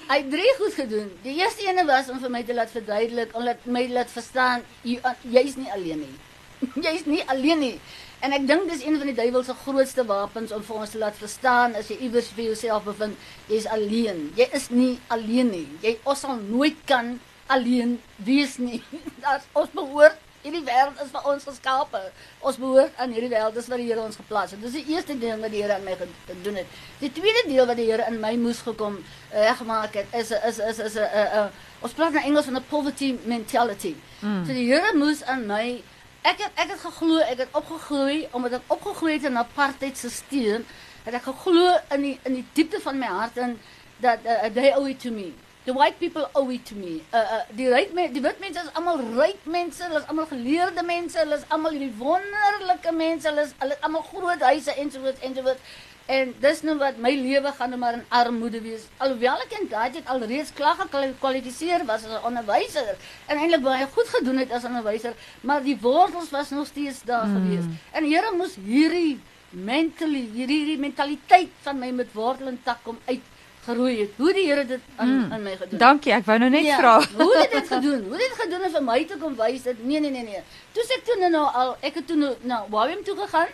[0.04, 1.06] Hy het drie goed gedoen.
[1.24, 4.64] Die eerste ene was om vir my te laat verduidelik, om laat my laat verstaan
[4.84, 4.98] jy
[5.32, 6.16] jy's nie alleen nie.
[6.86, 7.76] jy's nie alleen nie.
[8.24, 11.00] En ek dink dis een van die duiwel se grootste wapens om vir ons te
[11.00, 13.16] laat verstaan as jy iewers vir jouself bevind,
[13.48, 14.26] jy's alleen.
[14.36, 15.66] Jy is nie alleen nie.
[15.84, 17.14] Jy ons sal nooit kan
[17.46, 18.82] alleen wees nie.
[19.24, 22.00] Daar's ons behoort hierdie wêreld is vir ons geskape.
[22.44, 24.60] Ons behoort aan hierdie wêreld, dis wat die Here ons geplaas het.
[24.60, 26.74] Dis die eerste ding wat die Here aan my gedoen het.
[27.00, 28.98] Die tweede deel wat die Here in my moes gekom
[29.32, 31.08] reggemaak het is is is is 'n
[31.44, 33.94] 'n ons praat in Engels van 'n poverty mentality.
[34.20, 34.44] Mm.
[34.46, 35.82] So die Here moes aan my
[36.22, 39.96] ek het ek het geglo, ek het opgegroei omdat ek opgegroei het in 'n apartheid
[39.96, 40.62] stelsel,
[41.04, 43.60] het ek geglo in die in die diepte van my hart en
[44.00, 45.32] dat uh, they owe it to me.
[45.64, 47.00] The white people owe it to me.
[47.10, 50.26] Uh, uh die ryk mense, die wit mense is almal ryk mense, hulle is almal
[50.28, 55.24] geleerde mense, hulle is almal hierdie wonderlike mense, hulle is hulle almal groot huise ensovoorts
[55.30, 55.80] ensovoorts.
[56.16, 58.84] En dis nou wat my lewe gaan nou maar in armoede wees.
[59.00, 62.90] Alhoewel ek in daai tyd alreeds klaar gekwalifiseer was as 'n onderwyser
[63.28, 67.02] en eintlik baie goed gedoen het as 'n onderwyser, maar die wortels was nog steeds
[67.08, 67.36] daar mm.
[67.36, 67.64] gewees.
[67.92, 72.98] En Here moes hierdie mentally, hierdie, hierdie mentaliteit van my met wortel en tak kom
[73.06, 73.22] uit
[73.66, 74.10] geroei het.
[74.16, 75.32] Hoe die Here dit aan mm.
[75.32, 75.78] aan my gedoen.
[75.78, 76.94] Dankie, ek wou nou net Ja, vra.
[77.24, 78.02] hoe het dit gedoen?
[78.08, 80.42] Hoe het dit gedoen om vir my te kom wys dat nee nee nee nee.
[80.72, 83.48] Toe sê ek toe nou, nou al ek het toe nou nou Wawem toe gegaan.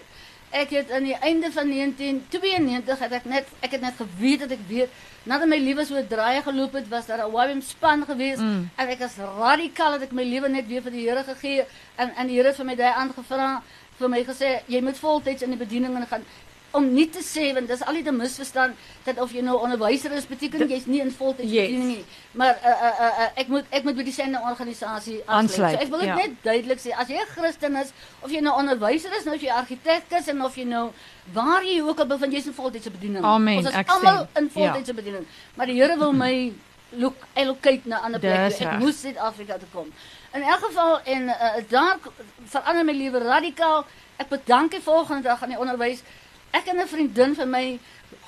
[0.50, 4.50] Ek het aan die einde van 1992 het ek net ek het net geweet dat
[4.56, 4.88] ek weet
[5.28, 8.70] nadat my lewe so draai geloop het was daar 'n Wawem span geweest Mm.
[8.76, 11.64] en ek is radikaal dat ek my lewe net weer vir die Here gegee
[11.96, 13.62] en en die Here het vir my daai aangevra
[13.98, 16.24] vir my gesê jy moet voltyds in die bediening gaan
[16.70, 20.26] om nie te sê want dis altyd 'n misverstand dat of jy nou onderwyser is
[20.26, 21.66] beteken jy's nie in voltyds Yes.
[21.66, 25.74] bediening nie maar uh, uh, uh, ek moet ek moet by die sende organisasie aansluit.
[25.74, 26.14] So ek wil dit ja.
[26.14, 29.42] net duidelik sê as jy 'n Christen is of jy nou onderwyser is, nou of
[29.42, 30.90] jy argitek is en of jy nou
[31.32, 33.24] waar jy ook al bevind jy's in voltydse bediening.
[33.24, 35.26] Amen, Ons is almal in voltydse bediening.
[35.54, 36.52] Maar die Here wil my
[36.90, 38.52] look allocate na 'n ander plek.
[38.52, 38.78] Ek reg.
[38.78, 39.92] moes Suid-Afrika toe kom.
[40.32, 41.98] In elk geval en uh, daar
[42.44, 43.86] verander my lewe radikaal.
[44.16, 46.02] Ek bedank die volgende dag aan die onderwys.
[46.50, 47.78] Ek en 'n vriendin van my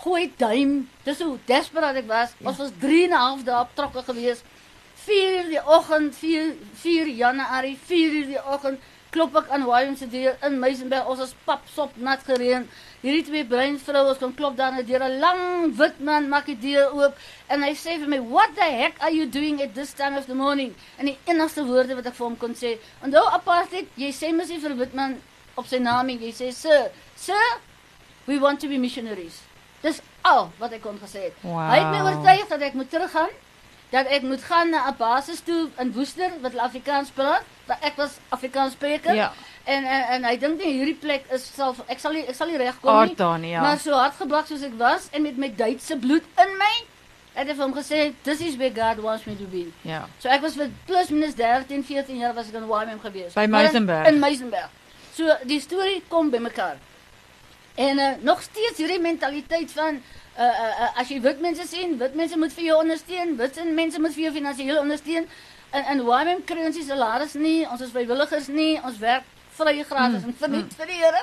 [0.03, 0.89] gooi duim.
[1.05, 2.35] Dis hoe desperaat ek was.
[2.43, 4.45] Ons was 3 en 'n half dae betrokke geweest.
[4.95, 8.81] 4 uur die oggend, 4 4 Januarie, 4 uur die oggend,
[9.13, 11.09] klop ek aan William se deur in Meisenberg.
[11.13, 12.65] Ons is pap sop nat gereën.
[13.03, 16.59] Hierdie twee bruin vroue kom klop daar na deur 'n lang wit man maak die
[16.59, 19.93] deur oop en hy sê vir my, "What the heck are you doing at this
[19.93, 23.27] time of the morning?" En die enigste woorde wat ek vir hom kon sê, "Onthou
[23.27, 25.21] apartheid, jy sê mos nie vir wit man
[25.57, 27.59] op sy naam nie, jy sê, "Sir, sir,
[28.25, 29.41] we want to be missionaries."
[29.81, 31.35] Dis al wat ek kon gesê het.
[31.41, 31.71] Wow.
[31.71, 33.33] Hy het my oortuig dat ek moet teruggaan
[33.93, 37.97] dat ek moet gaan na 'n basis toe in Woester wat Afrikaans praat, want ek
[37.97, 39.15] was Afrikaans spreker.
[39.15, 39.33] Ja.
[39.65, 42.47] En en en hy dink nie hierdie plek is sal ek sal nie ek sal
[42.47, 43.15] nie regkom nie.
[43.41, 43.61] Nie, ja.
[43.61, 46.75] Maar so hardgebak soos ek was en met my Duitse bloed in my,
[47.33, 50.09] het hy vir hom gesê, "This is where God wants me to be." Ja.
[50.19, 53.35] So ek was vir plus minus 13, 14 jaar was ek in Wyoming gewees.
[53.35, 54.07] By Meisenberg.
[54.09, 54.71] In Meisenberg.
[55.15, 56.77] So die storie kom bymekaar.
[57.75, 61.97] En uh, nog steeds hierdie mentaliteit van uh, uh, uh, as jy wit mense sien,
[61.99, 65.29] wit mense moet vir jou ondersteun, wit mense moet vir jou finansiëel ondersteun.
[65.73, 69.85] En in Wyoming kry ons nie salaris nie, ons is vrywilligers nie, ons werk vrye
[69.89, 70.79] gratis mm, en verniet mm.
[70.81, 71.23] vir die Here.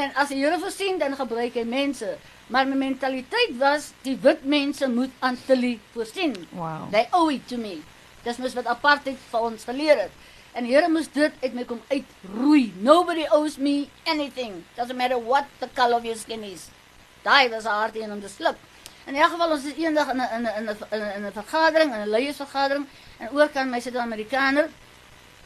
[0.00, 2.14] En as die Here voorsien, dan gebruik hy mense.
[2.50, 6.34] Maar my mentaliteit was die wit mense moet aan Tilly voorsien.
[6.54, 6.86] Wow.
[6.94, 7.80] They owe it to me.
[8.22, 10.14] Dis mos wat apartheid vir ons geleer het.
[10.52, 12.72] En Here moes dit uit my kom uitroei.
[12.80, 14.64] Nobody owes me anything.
[14.76, 16.68] Doesn't matter what the color of your skin is.
[17.22, 18.56] Daai was 'n harde een om te sluk.
[19.06, 21.32] In elk geval ons is eendag in 'n in 'n in 'n 'n- in 'n
[21.32, 22.86] vergadering, in 'n leiersvergadering
[23.18, 24.68] en oor kan my Suid-Amerikaner,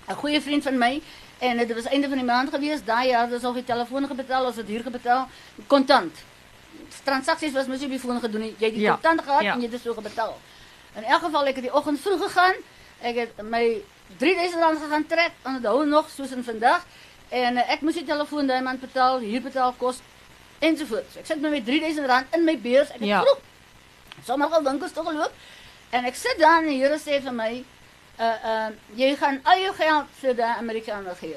[0.09, 1.03] 'n goeie vriend van my
[1.39, 2.85] en dit was einde van die maand gewees.
[2.85, 5.29] Daai jaar het ons al die telefoon gebetaal, ons het huur gebetaal,
[5.67, 6.17] kontant.
[7.05, 8.55] Transaksies was mos nie op die foon gedoen nie.
[8.59, 9.53] Jy het die Ja, kontant gehad ja.
[9.53, 10.39] en jy het dit so gebetaal.
[10.95, 12.55] In elk geval ek het die oggend vroeg gegaan.
[13.01, 13.83] Ek het my
[14.19, 16.85] 3000 rand gegaan trek, en onthou nog soos in vandag.
[17.29, 20.01] En uh, ek moes die telefoon daai man betaal, hier betaal kos
[20.59, 21.13] ensovoorts.
[21.13, 22.89] So, ek sit met my 3000 rand in my beurs.
[22.91, 23.21] Ek het Ja.
[23.21, 23.39] vroeg
[24.25, 25.33] sommige winkels toe geloop
[25.91, 27.65] en ek sit daar en die Here sê vir my,
[28.21, 31.37] uh uh jy gaan al jou geld vir daai Amerikaner gee.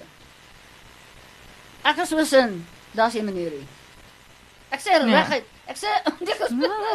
[1.87, 3.67] Ek is so sin, daar's 'n manier hier.
[4.71, 4.99] Ek sê Ja.
[5.23, 5.87] reguit, Ek sê
[6.21, 6.37] ek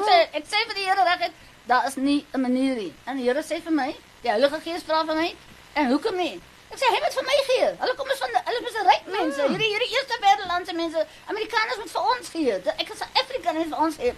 [0.09, 1.33] sê ek sê vir die Here reg het,
[1.67, 2.93] daar is nie 'n manier nie.
[3.07, 5.35] En die Here sê vir my, die Heilige Gees vra van my,
[5.75, 6.41] en hoekom nie?
[6.73, 7.71] Ek sê hy moet vir my gee.
[7.83, 9.49] Hulle kom is van hulle is ryk mense.
[9.53, 12.55] Hierdie hierdie eerste wêreldlandse mense, Amerikaners moet vir ons gee.
[12.77, 14.15] Ek is 'n Afrikaner vir ons gee.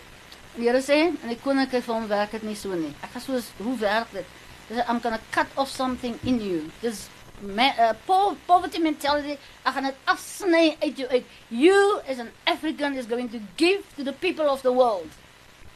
[0.55, 2.95] Die Here sê, en die koninkryk vir hom werk dit nie so nie.
[3.03, 4.27] Ek gaan soos hoe werk dit?
[4.69, 6.71] Dis I'm going to cut off something in you.
[6.81, 7.09] Dis
[7.41, 9.37] me, uh, po poverty mentality.
[9.65, 11.25] Ek gaan dit afsny uit jou uit.
[11.49, 15.11] You as an African is going to give to the people of the world.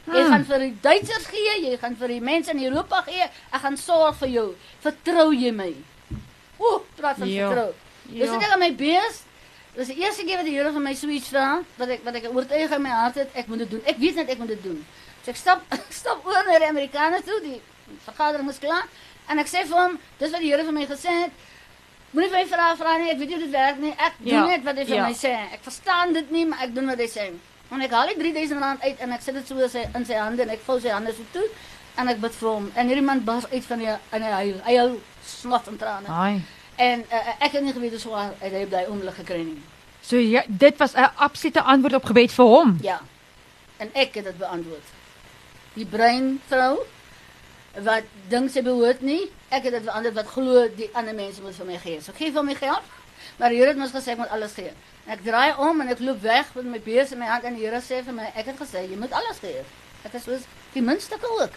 [0.09, 0.31] Jy Hmm.
[0.33, 3.23] gaan vir die Duitsers gee, jy gaan vir die mense in Europa gee.
[3.53, 4.55] Ek gaan sorg vir jou.
[4.81, 5.75] Vertrou jy my?
[6.59, 7.49] Ooh, praat van Ja.
[7.49, 7.75] vertrou.
[8.12, 8.25] Ja.
[8.25, 9.23] Dis net aan my bees.
[9.77, 12.14] Dis die eerste keer wat die Here vir my so iets vra, wat ek wat
[12.14, 13.83] ek oortuig in my hart het, ek moet dit doen.
[13.87, 14.87] Ek weet net ek moet dit doen.
[15.25, 17.61] So ek stap ek stap oor na die Amerikaners toe, die
[18.05, 18.88] vergadering is klaar,
[19.29, 21.31] en ek sê vir hom, dis wat die Here vir my gesê het.
[22.12, 23.92] Moenie vir my vra vra nie, ek weet nie hoe dit werk nie.
[23.99, 25.07] Ek doen Ja, net wat hy vir ja.
[25.07, 25.35] my sê.
[25.53, 27.27] Ek verstaan dit nie, maar ek doen wat hy sê.
[27.68, 30.07] En ek haal die 3000 rand uit en ek sit dit so in sy in
[30.09, 31.44] sy hande en ek vou sy hande so toe
[32.00, 32.68] en ek bid vir hom.
[32.74, 34.61] En hierdie man bars uit van die in hy huil.
[34.64, 34.94] Hy huil
[35.26, 36.09] snot en trane.
[36.09, 36.40] Ai.
[36.78, 39.59] En uh, ek het nie geweet hoe swaar hy het daai oomblik gekry nie.
[40.09, 42.78] So ja, dit was 'n absolute antwoord op gebed vir hom.
[42.83, 43.00] Ja.
[43.76, 44.94] En ek het dit beantwoord.
[45.74, 46.78] Die breinvrou
[47.83, 51.54] wat dink sy behoort nie, ek het dit beantwoord wat glo die ander mense moet
[51.54, 52.00] vir my gee.
[52.00, 52.83] So gee vir my geld.
[53.38, 54.72] Maar die Here het mos gesê ek moet alles gee.
[55.07, 57.54] En ek draai om en ek loop weg met my bees in my hand en
[57.59, 59.64] die Here sê vir my, ek het gesê jy moet alles gee.
[60.04, 61.57] Ek is soos die minste ook.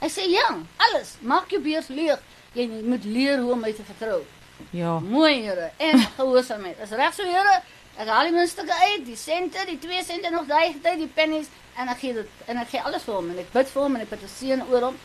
[0.00, 0.48] Hy sê ja,
[0.88, 1.16] alles.
[1.20, 2.20] Maak jou bees leeg.
[2.56, 4.22] Jy moet leer hoe om my te vertrou.
[4.70, 4.98] Ja.
[5.00, 6.78] Mooi Here en gehoorsaamheid.
[6.80, 7.60] Dis reg so Here.
[7.96, 11.48] Ek haal die munstukke uit, die sente, die 2 sente nog daai tyd, die pennies
[11.80, 13.96] en ek gee dit en ek gee alles vir hom en ek bid vir hom
[13.96, 14.98] en ek bid 'n seën oor hom.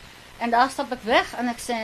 [0.44, 1.78] En daar stap ek weg en ek sê,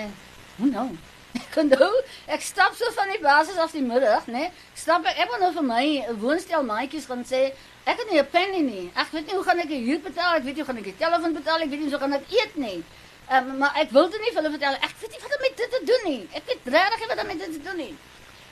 [0.59, 0.91] "Hoe nou?"
[1.39, 1.91] Ek kon nou,
[2.27, 4.47] ek stap so van die basis af die middag, né?
[4.49, 5.85] Nee, stap ek ek wil nou vir my
[6.23, 7.51] woonstel maatjies gaan sê,
[7.85, 8.87] ek het nie 'n penny nie.
[8.97, 10.89] Ek weet nie hoe gaan ek die huur betaal, ek weet nie hoe gaan ek
[10.89, 12.79] die telefoon betaal, ek weet nie hoe gaan ek eet nie.
[13.29, 14.77] Um, maar ek wil dit nie vir hulle vertel.
[14.81, 16.23] Ek weet nie wat om met dit te doen nie.
[16.33, 17.95] Ek weet regtig nie wat om met dit te doen nie.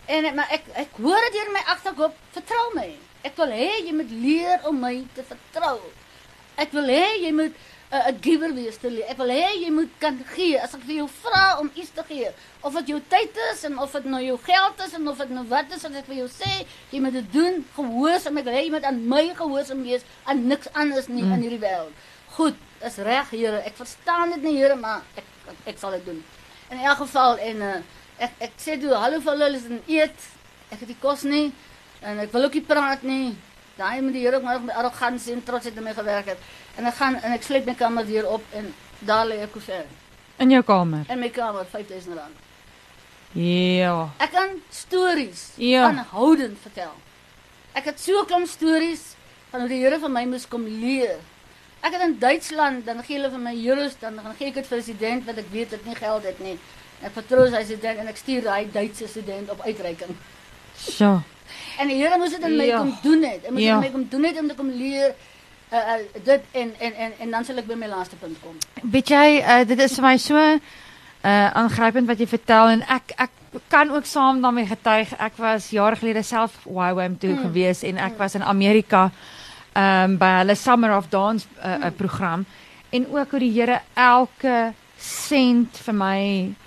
[0.07, 2.91] En maar ek ek hoor dit deur my agterkop, vertrou my.
[3.25, 5.81] Ek wil hê jy moet leer om my te vertrou.
[6.61, 7.57] Ek wil hê jy moet
[7.91, 9.07] 'n uh, giver wees te leer.
[9.07, 12.03] Ek wil hê jy moet kan gee as ek vir jou vra om iets te
[12.09, 12.33] gee.
[12.67, 15.31] Of dit jou tyd is en of dit nou jou geld is en of dit
[15.31, 18.43] nou wat is wat ek vir jou sê, jy moet dit doen gehoorsaam.
[18.43, 21.37] Ek wil hê jy moet aan my gehoorsaam wees, aan niks anders nie mm.
[21.39, 21.95] in hierdie wêreld.
[22.37, 23.63] Goed, is reg, Here.
[23.65, 26.23] Ek verstaan dit nie, Here, maar ek ek, ek sal dit doen.
[26.75, 27.75] In elk geval en uh,
[28.19, 30.31] ek ek sê toe hallo vir hulle, hulle is eet.
[30.75, 31.53] Ek het die kos nie
[32.03, 33.37] en ek wil ook nie praat nie.
[33.77, 36.43] Daai met die Here ook maar met arrogansie en trots het in my gewerk het.
[36.77, 39.85] En ek gaan en ek sluit my kamer weer op en daar lê ek koever.
[40.39, 41.05] In jou kamer.
[41.09, 42.37] In my kamer 5000 rand.
[43.37, 44.09] Ja.
[44.19, 45.87] Ek kan stories Ja.
[45.89, 46.93] aanhoudend vertel.
[47.73, 49.15] Ek het so 'n klomp stories
[49.51, 51.17] van hoe die Here vir my moes kom leer.
[51.83, 54.67] Ek het in Duitsland, dan gee hulle vir my euros, dan gaan gee ek dit
[54.67, 56.59] vir 'n student wat ek weet dit nie geld het nie.
[57.03, 60.17] Ek vertrou sy student en ek stuur daai Duitse student op uitreiking.
[60.77, 61.23] So.
[61.79, 62.79] En die Here moes dit in my Ja.
[62.79, 63.41] kom doen het.
[63.45, 63.75] Hy moes dit Ja.
[63.75, 65.15] in my kom doen het om te kom leer
[65.77, 68.57] uh, uh dit en en en en dan sal ek by my laaste punt kom.
[68.83, 73.17] Weet jy, uh, dit is vir my so uh aangrypend wat jy vertel en ek
[73.17, 73.31] ek
[73.73, 75.13] kan ook saam daarmee getuig.
[75.19, 77.43] Ek was jare gelede self YWAM toe Mm.
[77.43, 79.11] gewees en ek was in Amerika
[79.77, 82.45] um by hulle Summer of Dance uh, uh, program
[82.91, 86.21] en ook hoe die Here elke sent vir my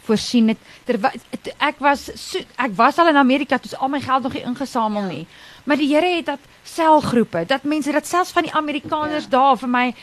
[0.05, 0.57] voorsien het.
[0.85, 1.11] Terwyl
[1.57, 5.09] ek was so, ek was al in Amerika toe al my geld nog nie ingesamel
[5.09, 5.25] Ja.
[5.63, 9.29] Maar die Here het dat selgroepe, dat mense dat selfs van die Amerikaners Ja.
[9.29, 9.93] daar vir my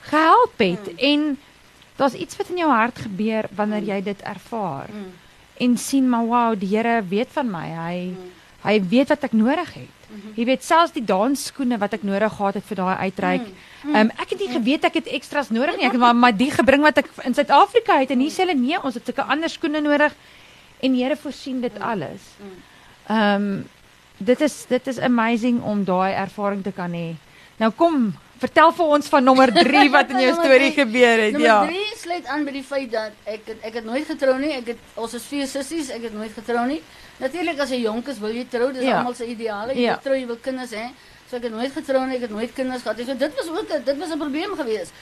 [0.00, 0.98] gehelp het Mm.
[0.98, 1.38] en
[1.96, 3.86] daar's iets wat in jou hart gebeur wanneer Mm.
[3.88, 5.12] jy dit ervaar Mm.
[5.60, 7.66] en sien maar wow, die Here weet van my.
[7.68, 8.30] Hy Mm.
[8.64, 9.88] hy weet wat ek nodig het.
[10.12, 10.32] Mhm.
[10.36, 13.40] Jy weet selfs die dansskoene wat ek nodig gehad het vir daai uitreik.
[13.40, 13.94] Mm.
[13.94, 15.86] Ehm um, ek het nie geweet ek het extras nodig nie.
[15.86, 18.82] Ek maar maar die gebring wat ek in Suid-Afrika het en hier sê hulle nee,
[18.82, 20.12] ons het sulke ander skoene nodig
[20.82, 22.20] en die Here voorsien dit alles.
[22.38, 22.46] Mm.
[23.08, 23.68] Ehm um,
[24.24, 27.14] dit is dit is amazing om daai ervaring te kan hê.
[27.58, 31.32] Nou kom, vertel vir ons van nommer 3 wat in jou Nommer storie gebeur het.
[31.32, 31.66] Nommer Ja.
[31.66, 34.52] 3 sluit aan by die feit dat ek het, ek het nooit getrou nie.
[34.56, 36.80] Ek het ons is vier sissies, ek het nooit getrou nie.
[37.20, 38.72] Natuurlik as jy jonk is, wil jy trou.
[38.72, 38.98] Dis Ja.
[38.98, 39.74] almal se ideale.
[39.74, 39.94] Jy Ja.
[39.94, 40.90] wil trou, jy wil kinders hê.
[41.30, 43.06] So ek het nooit getrou nie, ek het nooit kinders gehad nie.
[43.06, 44.92] So dit was ook dit was 'n probleem geweest.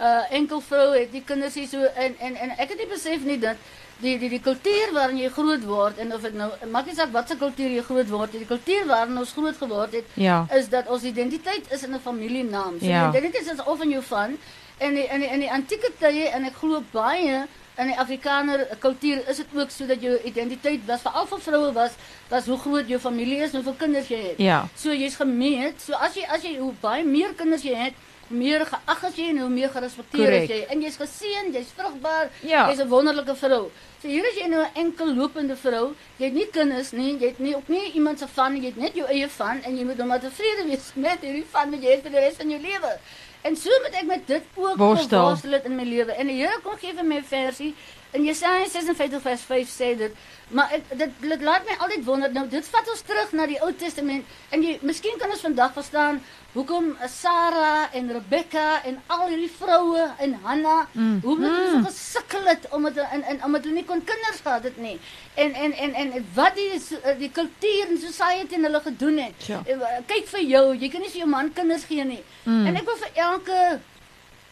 [0.00, 3.24] Uh enkel vrou het die kinders hier so en en en ek het nie besef
[3.24, 3.56] nie dat
[3.98, 7.10] die die die kultuur waarin jy groot word en of dit nou maak nie saak
[7.12, 10.46] wat se kultuur jy groot word, die kultuur waarin ons groot geword het Ja.
[10.54, 12.78] is dat ons identiteit is in 'n familienaam.
[12.80, 13.10] So Ja.
[13.10, 14.38] die identiteit is of in jou van
[14.78, 17.46] en die, in die, in die antieke tye en ek glo baie
[17.78, 21.72] in die Afrikaner kultuur is dit ook so dat jou identiteit was veral vir vroue
[21.72, 21.90] was
[22.28, 24.38] was hoe groot jou familie is en hoeveel kinders jy het.
[24.38, 24.68] Ja.
[24.76, 25.80] So jy's gemeet.
[25.80, 27.94] So as jy as jy hoe baie meer kinders jy het,
[28.28, 30.48] meer geag as jy en hoe meer gerespekteer is Korrek.
[30.48, 30.66] jy.
[30.74, 32.68] En jy's geseën, jy's vrugbaar, Ja.
[32.70, 33.70] jy's 'n wonderlike vrou.
[34.02, 35.94] So hier is jy nou 'n enkel lopende vrou.
[36.18, 38.66] Jy het nie kinders nie, jy het nie ook nie iemand se van, nie, jy
[38.68, 41.70] het net jou eie van en jy moet nou maar tevrede wees met hierdie van
[41.70, 42.98] wat jy het vir die res van jou lewe.
[43.42, 45.36] En so moet ek met dit ook Worstel.
[45.52, 46.12] het in my lewe.
[46.12, 47.74] En die Here kom gee vir my versie
[48.12, 50.12] in Jesaja 56 vers 5 sê dit,
[50.50, 52.30] maar ek, dit dit laat my altyd wonder.
[52.32, 55.72] Nou dit vat ons terug na die Ou Testament en jy miskien kan ons vandag
[55.76, 56.20] verstaan
[56.54, 61.20] hoekom Sarah en Rebekka en al hierdie vroue en Hanna Mm.
[61.22, 64.64] hoe hulle so gesukkel het omdat hulle en, en omdat hulle nie kon kinders gehad
[64.64, 64.96] het nie.
[65.34, 66.80] En en en en wat die
[67.18, 69.46] die kultuur en society en hulle gedoen het.
[69.46, 69.60] Ja.
[69.66, 72.22] Eh, Kyk vir jou, jy kan nie vir jou man kinders gee nie.
[72.44, 72.66] Mm.
[72.66, 73.60] En ek wil vir elke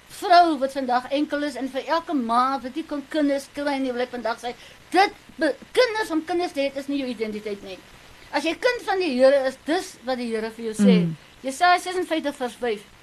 [0.08, 3.92] vrou wat vandag enkel is en vir elke ma wat nie kon kinders kry nie,
[3.92, 4.54] wil ek vandag sê,
[4.94, 7.78] dit be, kinders om kinders te hê is nie jou identiteit nie.
[8.32, 11.00] As jy kind van die Here is, dis wat die Here vir jou sê.
[11.04, 11.16] Mm.
[11.46, 12.95] Jesaja 56 vers 5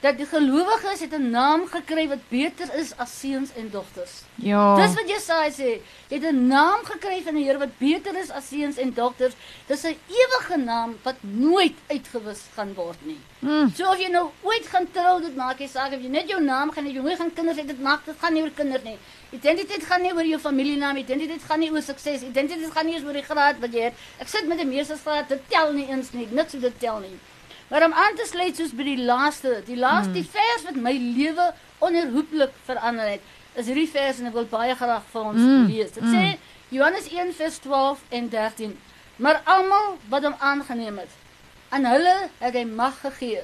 [0.00, 4.22] dat die gelowiges het 'n naam gekry wat beter is as seuns en dogters.
[4.34, 4.76] Ja.
[4.76, 5.80] Dis wat Jesaja sê.
[6.08, 9.34] Jy het 'n naam gekry van die Here wat beter is as seuns en dogters.
[9.66, 13.18] Dis 'n ewige naam wat nooit uitgewis gaan word nie.
[13.38, 13.70] Mm.
[13.74, 16.42] So of jy nou ooit gaan trou, dit maak nie saak of jy net jou
[16.42, 18.82] naam gaan hê, jy nooit gaan kinders hê, dit maak dit gaan nie oor kinders
[18.82, 18.98] nie.
[19.30, 23.04] Identiteit gaan nie oor jou familienaam, identiteit gaan nie oor sukses, identiteit gaan nie eens
[23.04, 23.94] oor die graad wat jy het.
[24.18, 27.18] Ek sit met 'n meestersgraad, dit tel nie eens nie, niks hoe dit tel nie.
[27.68, 30.92] Maar om aan te sluit soos by die laaste, die laaste die vers wat my
[30.92, 31.48] lewe
[31.82, 35.92] onherroepelik verander het, is hierdie vers en ek wil baie graag vir ons Mm, lees.
[35.96, 36.14] Dit mm.
[36.14, 36.38] sê
[36.74, 38.76] Johannes 1 vers 12 en 13.
[39.16, 41.12] Maar almal wat hom aangeneem het,
[41.68, 43.42] aan hulle het hy mag gegee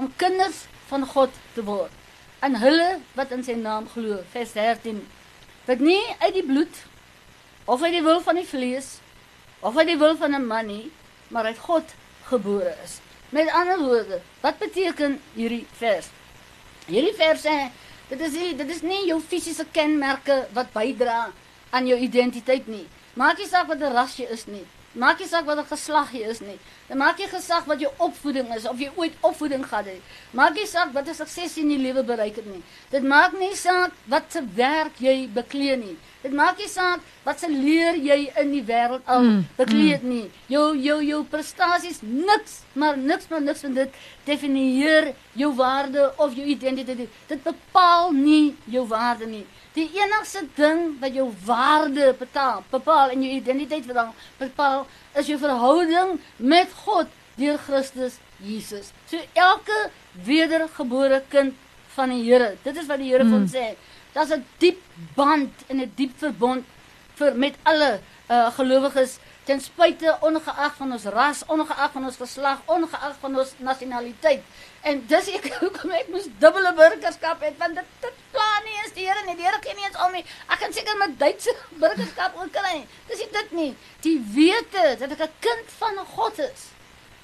[0.00, 1.92] om kinders van God te word.
[2.40, 5.02] Aan hulle wat in sy naam glo, vers 13.
[5.68, 6.82] Wat nie uit die bloed
[7.66, 8.96] of uit die wil van die vlees
[9.60, 10.90] of uit die wil van 'n man nie,
[11.28, 12.98] maar uit God gebore is.
[13.30, 16.08] Met ander woorde, wat beteken hierdie vers?
[16.86, 17.70] Hierdie vers sê
[18.10, 21.28] dit is nie, dit is nie jou fisiese kenmerke wat bydra
[21.70, 22.88] aan jou identiteit nie.
[23.14, 24.66] Maak nie saak wat 'n ras jy is nie.
[24.92, 26.58] Maak nie saak wat 'n geslag jy is nie.
[26.88, 30.02] Dit maak nie gesag wat jou opvoeding is of jy ooit opvoeding gehad het.
[30.32, 32.62] Maak nie saak wat 'n sukses jy in die lewe bereik het nie.
[32.90, 35.96] Dit maak nie saak wat se werk jy beklee nie.
[36.22, 40.02] Dit maak nie saak wat se leer jy in die wêreld al Mm, beklee het
[40.02, 40.30] nie.
[40.52, 46.34] Jou jou jou prestasies niks, maar niks maar niks van dit definieer jou waarde of
[46.34, 47.08] jou identiteit.
[47.26, 49.46] Dit bepaal nie jou waarde nie.
[49.74, 55.38] Die enigste ding wat jou waarde betaal, bepaal en jou identiteit bepaal, bepaal is jou
[55.38, 57.06] verhouding met God
[57.36, 58.92] deur Christus Jesus.
[59.06, 59.90] So elke
[60.26, 61.54] wedergebore kind
[61.94, 62.56] van die Here.
[62.62, 63.72] Dit is wat die Here vir ons sê.
[64.12, 64.80] Daar's 'n diep
[65.14, 66.64] band en 'n diep verbond
[67.14, 72.58] vir met alle uh, gelowiges ten spyte ongeag van ons ras, ongeag van ons geslag,
[72.66, 74.42] ongeag van ons nasionaliteit.
[74.86, 78.94] En dis ek hoekom ek moes dubbele burgerskap hê want dit dit pla nie eens
[78.96, 79.36] die Here nie.
[79.36, 80.24] Die Here gee nie eens om nie.
[80.48, 82.84] Ek kan seker met Duitse burgerskap ook kry.
[83.08, 83.70] Dis nie dit nie.
[84.06, 86.68] Die wete dat ek 'n kind van God is.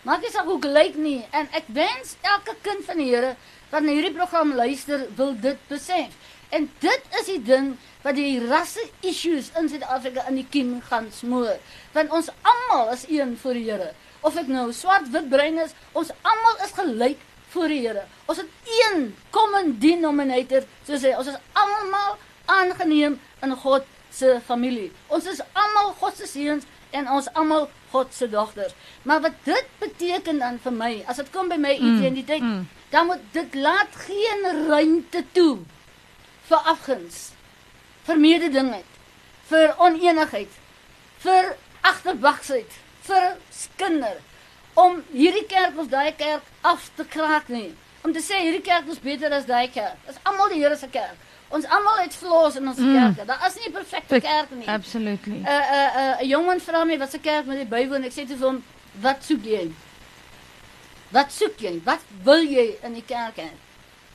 [0.03, 3.37] Maak nie saak hoe ek lyk nie en ek wens elke kind van die Here
[3.71, 6.15] wat na hierdie program luister wil dit besef.
[6.55, 7.73] En dit is die ding
[8.05, 11.57] wat die rasse issues in Suid-Afrika in die kiem gaan smoor.
[11.97, 13.91] Want ons almal is een voor die Here.
[14.27, 18.07] Of ek nou swart, wit, bruin is, ons almal is gelyk voor die Here.
[18.31, 24.93] Ons het een common denominator, soos hy, ons is almal aangeneem in God se familie.
[25.13, 28.75] Ons is almal God se seuns en ons almal God se dogters.
[29.03, 32.69] Maar wat dit beteken dan vir my, as dit kom by my identiteit, mm.
[32.95, 35.57] dan moet dit laat geen ruimte toe
[36.49, 37.33] vir afguns,
[38.07, 38.85] vir mededinging,
[39.51, 40.49] vir oneenigheid,
[41.25, 42.71] vir agterbaksheid,
[43.07, 44.19] vir skinder
[44.75, 47.75] om hierdie kerk of daai kerk af te kraak nie.
[48.05, 49.97] Om te sê hierdie kerk is beter as daai kerk.
[50.07, 51.17] Dis almal die Here se kerk.
[51.51, 52.93] Ons almal het flaws in ons Mm.
[52.95, 53.27] kerke.
[53.27, 54.67] Daar is nie 'n perfekte kerk nie.
[54.69, 55.39] Absolutely.
[55.39, 58.05] 'n 'n 'n jongman vra my wat se kerk moet hy bywoon.
[58.05, 58.65] Ek sê toe vir hom,
[59.01, 59.73] "Wat soek jy?"
[61.13, 61.81] Wat soek jy?
[61.85, 63.49] Wat wil jy in die kerk hê?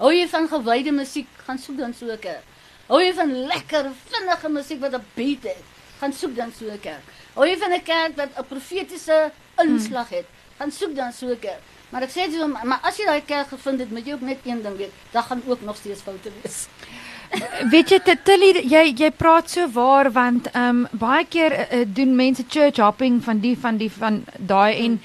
[0.01, 1.27] Hou jy van gewyde musiek?
[1.45, 2.45] Gaan soek dan so 'n kerk.
[2.87, 5.63] Hou jy van lekker vinnige musiek wat 'n beat het?
[5.99, 7.05] Gaan soek dan so 'n kerk.
[7.35, 9.31] Hou jy van 'n kerk wat 'n profetiese
[9.61, 10.25] inslag het?
[10.57, 11.61] Gaan soek dan so 'n kerk.
[11.89, 14.21] Maar ek sê vir hom, maar as jy daai kerk gevind het, moet jy ook
[14.21, 16.67] net een ding weet, daar gaan ook nog steeds foute wees.
[17.73, 22.15] Weet jy Tilly, jy jy praat so waar want ehm um, baie keer uh, doen
[22.15, 25.01] mense church hopping van die van die van daai en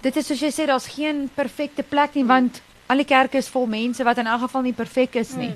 [0.00, 3.48] dit is soos jy sê daar's geen perfekte plek nie want al die kerke is
[3.52, 5.54] vol mense wat in elk geval nie perfek is nie.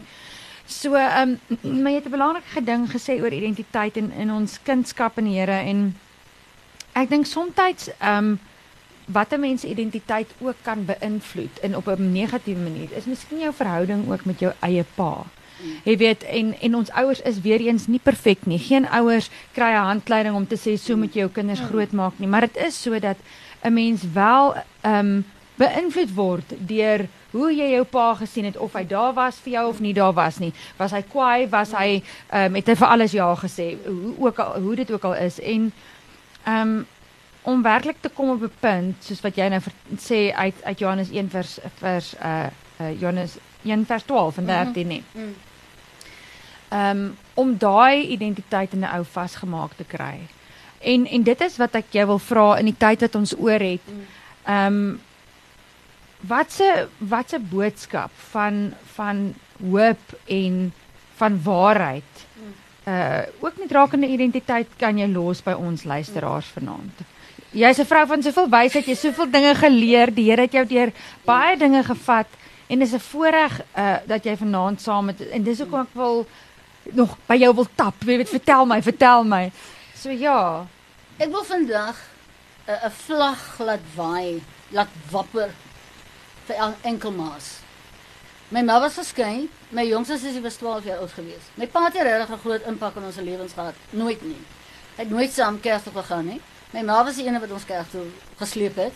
[0.66, 4.58] So ehm um, maar jy het 'n belangrike ding gesê oor identiteit en in ons
[4.62, 5.94] kindskap in die Here en
[6.94, 8.40] ek dink soms ehm um,
[9.06, 13.38] wat 'n mens se identiteit ook kan beïnvloed in op 'n negatiewe manier is miskien
[13.38, 15.26] jou verhouding ook met jou eie pa.
[15.84, 18.58] Jy weet en en ons ouers is weer eens nie perfek nie.
[18.58, 22.28] Geen ouers kry 'n handleiding om te sê so moet jy jou kinders grootmaak nie,
[22.28, 23.16] maar dit is sodat
[23.62, 25.24] 'n mens wel ehm um,
[25.56, 29.68] beïnvloed word deur hoe jy jou pa gesien het of hy daar was vir jou
[29.68, 30.52] of nie daar was nie.
[30.78, 31.46] Was hy kwaai?
[31.50, 33.74] Was hy ehm um, het hy vir alles ja gesê?
[33.86, 35.72] Hoe ook al hoe dit ook al is en
[36.44, 36.86] ehm um,
[37.44, 39.60] om werklik te kom op 'n punt soos wat jy nou
[39.98, 42.46] sê uit uit Johannes 1 vers vers uh,
[42.80, 45.02] uh Johannes 1 vers 12 en 13 nie.
[45.12, 45.34] Mm.
[46.68, 50.20] Ehm um, om daai identiteit in 'n ou vasgemaak te kry.
[50.78, 53.60] En en dit is wat ek jou wil vra in die tyd wat ons oor
[53.60, 53.86] het.
[54.44, 55.00] Ehm um,
[56.26, 60.72] wat se wat se boodskap van van hoop en
[61.16, 62.26] van waarheid
[62.84, 67.00] uh ook met rakende identiteit kan jy los by ons luisteraars vanaand.
[67.50, 70.66] Jy's 'n vrou van soveel wysheid, jy het soveel dinge geleer, die Here het jou
[70.66, 70.92] deur
[71.24, 72.26] baie dinge gevat
[72.66, 76.26] en dis 'n voorreg uh dat jy vanaand saam met en dis hoekom ek wil
[76.92, 77.94] nog by jou wil tap.
[78.04, 79.52] Jy weet, vertel my, vertel my.
[79.94, 80.66] So ja.
[81.16, 81.96] Ek wil vandag
[82.66, 85.50] 'n 'n vlag laat waai, laat wapper
[86.46, 87.58] vir el- enkel maas.
[88.48, 91.46] My ma was geskei, my jongste sussie was 12 jaar oud gewees.
[91.56, 94.40] My pa het nie regtig 'n groot impak in ons lewens gehad, nooit nie.
[94.96, 96.40] Hy het nooit saam kerk toe gegaan nie.
[96.72, 98.04] My ma was die ene wat ons kerk toe
[98.38, 98.92] gesleep het.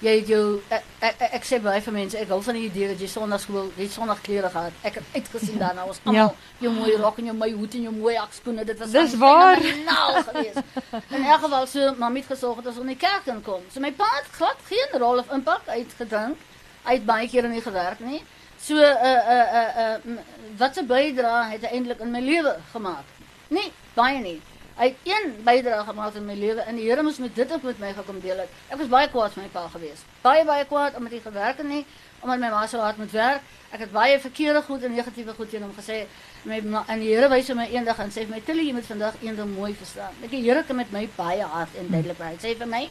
[0.00, 2.64] Jy het jou ek, ek, ek, ek sê baie vir mense, ek hou van die
[2.70, 4.72] idee dat jy sonnaarskool, jy het sonnagklere gehad.
[4.82, 7.92] Ek het uitgesien daarna, ons almal jou mooi rok en jou mooi hoed en jou
[7.92, 9.58] mooi akskoene, dit was Dis waar.
[9.84, 10.62] Nou geweest.
[11.10, 13.60] In elk geval so mamma het gesorg dat ons in die kerk kan kom.
[13.72, 16.36] So my pa het glad geen rol of impak uitgedrink.
[16.36, 16.57] Hy
[16.96, 18.22] het baie kere nie gewerk nie.
[18.60, 20.18] So uh uh uh, uh
[20.56, 23.04] wat 'n bydrae het hy eintlik in my lewe gemaak?
[23.48, 24.40] Nee, baie nie.
[24.78, 27.62] Hy het een bydrae gemaak in my lewe en die Here moes met dit ook
[27.62, 28.48] met my gekom deel het.
[28.68, 30.04] Ek was baie kwaad vir my pa geweest.
[30.22, 31.86] Baie baie kwaad omdat hy gewerk het nie,
[32.20, 33.42] omdat my ma so hard moet werk.
[33.70, 36.06] Ek het baie verkeerde goed en negatiewe goed teen hom gesê.
[36.44, 38.86] My ma, en die Here wys my eendag en sê vir my Tilly, jy moet
[38.86, 40.14] vandag een ding mooi verstaan.
[40.22, 42.38] Ek die Here kom met my baie hard en duidelik praat.
[42.38, 42.88] Hy sê vir my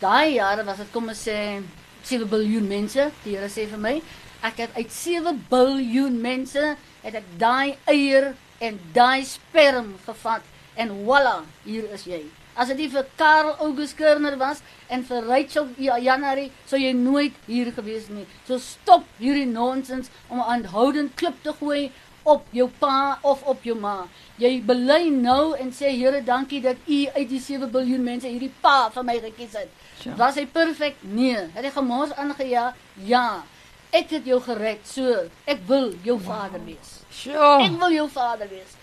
[0.00, 1.62] daai jare was dit kom ons sê
[2.04, 3.10] 7 biljoen mense.
[3.24, 3.94] Die Here sê vir my,
[4.44, 10.42] ek het uit 7 biljoen mense het ek daai eier en daai sperm gevat
[10.76, 12.22] en voila, hier is jy.
[12.54, 16.92] As dit nie vir Karl August Kerner was en vir Rachel Ja- January, sou jy
[16.94, 18.26] nooit hier gewees nie.
[18.46, 21.90] So stop hierdie nonsens om aanhoudend klip te gooi
[22.24, 24.04] op jou pa of op jou ma.
[24.40, 28.52] Jy bely nou en sê Here, dankie dat U uit die 7 biljoen mense hierdie
[28.64, 29.72] pa van my gekies het.
[30.00, 30.16] Sure.
[30.20, 30.96] Was hy perfek?
[31.00, 31.48] Nee.
[31.54, 32.78] Het hy gemors aangejaag?
[33.08, 33.44] Ja.
[33.94, 34.82] Ek het jou gered.
[34.88, 36.98] So, ek wil jou vader wees.
[37.14, 37.60] Sjoe.
[37.62, 38.74] Ek wil jou vader wees.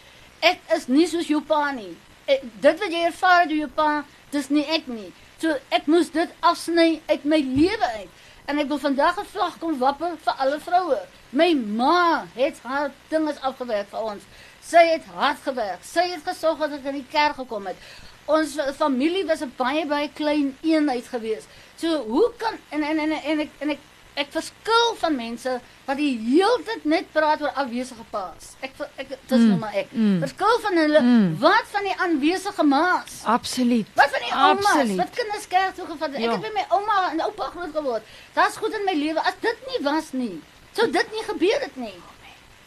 [0.42, 1.92] Ek is nie soos jou pa nie.
[2.30, 3.90] Ek, dit wat jy ervaar deur jou pa,
[4.32, 5.10] dis nie ek nie.
[5.42, 8.20] So ek moes dit afsny uit my lewe uit.
[8.46, 11.00] En ek wil vandag 'n vlag kom wapper vir alle vroue.
[11.30, 14.24] My ma het haar dinges afgewerk vir ons.
[14.62, 15.84] Sy het hard gewerk.
[15.84, 17.78] Sy het gesorg dat ek in die kerk gekom het.
[18.26, 21.48] Ons familie was 'n baie baie klein eenheid geweest.
[21.76, 23.80] So hoe kan en en en, en ek en ek
[24.16, 28.56] ek verskil van mense wat die heeltyd net praat oor afwesige paas.
[28.62, 29.88] Ek ek dis Mm, nou maar ek.
[29.92, 30.20] mm.
[30.20, 31.38] Verskil van hulle Mm.
[31.40, 33.22] wat van die aanwesige maas?
[33.26, 33.88] Absoluut.
[33.96, 34.66] Wat van die oumas?
[34.66, 34.98] Absoluut.
[34.98, 36.14] Wat kinders kerk toe gevat?
[36.14, 36.32] Ek Ja.
[36.32, 38.04] het by my ouma en oupa groot geword.
[38.34, 39.20] Daar's goed in my lewe.
[39.20, 40.42] As dit nie was nie,
[40.74, 41.96] sou dit nie gebeur het nie.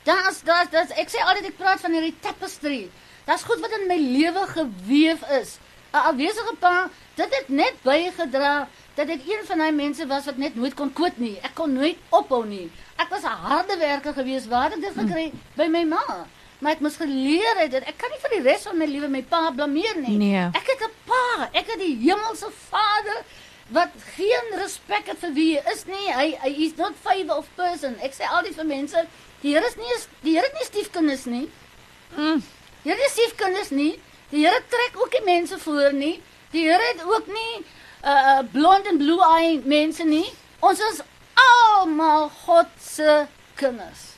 [0.05, 2.91] Daar's daar's daar's ek sê altyd ek praat van hierdie tapestry.
[3.27, 5.59] Daar's goed wat in my lewe gewewe is.
[5.95, 10.37] 'n Afwesige pa, dit het net bygedra dat ek een van daai mense was wat
[10.37, 11.35] net nooit kon quit nie.
[11.43, 12.71] Ek kon nooit ophou nie.
[12.97, 16.27] Ek was 'n harde werker geweest waar ek dit gekry by my ma.
[16.59, 19.09] Maar ek moes geleer het dat ek kan nie vir die res van my lewe
[19.09, 20.17] my pa blameer nie.
[20.17, 20.45] Nee.
[20.55, 23.25] Ek het 'n pa, ek het die hemelse Vader
[23.69, 26.13] wat geen respek het vir wie hy is nie.
[26.13, 27.97] Hy hy is not favor of person.
[28.01, 29.07] Ek sê altyd vir mense,
[29.41, 31.51] die Here is nie die Here het nie stiefkinders nie.
[32.17, 32.43] Mm.
[32.83, 34.01] Die Here het stiefkinders nie.
[34.31, 36.23] Die Here trek ook nie mense voor nie.
[36.55, 37.65] Die Here het ook nie
[38.05, 40.27] uh blond en blue eye mense nie.
[40.63, 41.01] Ons is
[41.35, 43.25] almal God se
[43.59, 44.13] kinders.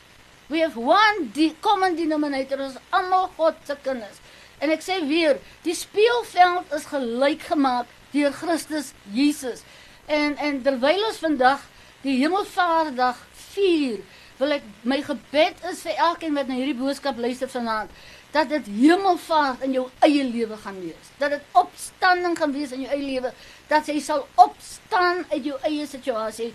[0.52, 4.20] We have one de common denominator, ons almal God se kinders.
[4.60, 9.64] En ek sê weer, die speelveld is gelyk gemaak deur Christus Jesus.
[10.06, 11.64] En en terwyl ons vandag
[12.04, 13.22] die Hemelvaartdag
[13.54, 14.04] vier,
[14.36, 17.92] wil ek my gebed is vir elkeen wat na hierdie boodskap luister vanaand
[18.36, 21.12] dat dit hemelvaart in jou eie lewe gaan wees.
[21.20, 23.30] Dat dit opstanding gaan wees in jou eie lewe,
[23.70, 26.50] dat jy sal opstaan uit jou eie situasie.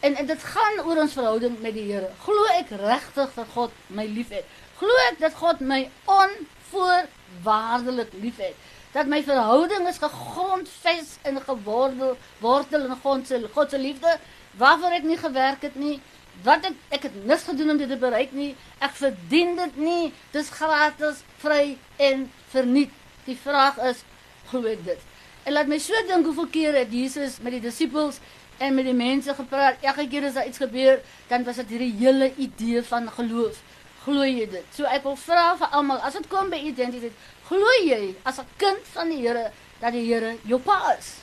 [0.00, 2.08] En, en dit gaan oor ons verhouding met die Here.
[2.24, 4.48] Glo ek regtig dat God my liefhet?
[4.80, 8.56] Glo ek dat God my onvoorwaardelik liefhet?
[8.96, 14.14] dat my verhouding is gegrondves en gewortel wortel in God se God se liefde
[14.56, 15.98] waarvoor ek nie gewerk het nie.
[16.44, 18.54] Wat ek ek het niks gedoen om dit te bereik nie.
[18.78, 20.12] Ek verdien dit nie.
[20.32, 22.92] Dis gratis, vry en verniet.
[23.26, 24.04] Die vraag is
[24.50, 24.98] glo ek dit?
[25.46, 28.20] En laat my so dink hoeveel keer het Jesus met die disippels
[28.58, 29.82] en met die mense gepraat.
[29.82, 33.60] Elke keer as daar iets gebeur, dan was dit hierdie hele idee van geloof.
[34.06, 34.66] Glo jy dit?
[34.74, 37.14] So ek wil vra vir almal, as dit kom by identiteit,
[37.48, 41.18] glo jy as 'n kind van die Here dat die Here jou pa is?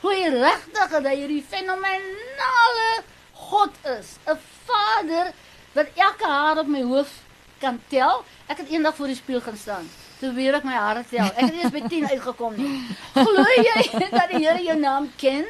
[0.00, 3.04] Glo jy regtig dat hierdie fenomenale
[3.50, 5.32] God is, 'n Vader
[5.72, 7.10] wat elke haar op my hoof
[7.58, 8.24] kan tel?
[8.46, 9.90] Ek het eendag voor die spieël gaan staan.
[10.20, 11.26] Toe weer ek my hare tel.
[11.26, 12.80] Ek het eers by 10 uitgekom nie.
[13.14, 13.82] Glo jy
[14.18, 15.46] dat die Here jou naam ken?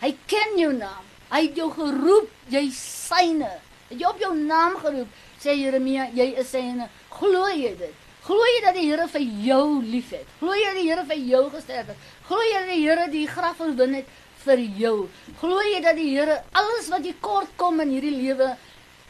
[0.00, 1.04] Hy ken jou naam.
[1.30, 3.50] Hy het jou geroep, jy syne.
[3.90, 5.08] Het jy op jou naam geroep?
[5.40, 6.88] Sê Jeremia, jy is syne.
[7.10, 7.94] Glo jy dit?
[8.24, 10.26] Glo jy dat die Here vir jou liefhet?
[10.40, 12.08] Glo jy dat die Here vir jou gesterf het?
[12.28, 14.96] Glo jy dat die Here die graf oorwin het vir jou?
[15.40, 18.54] Glo jy dat die Here alles wat jy kort kom in hierdie lewe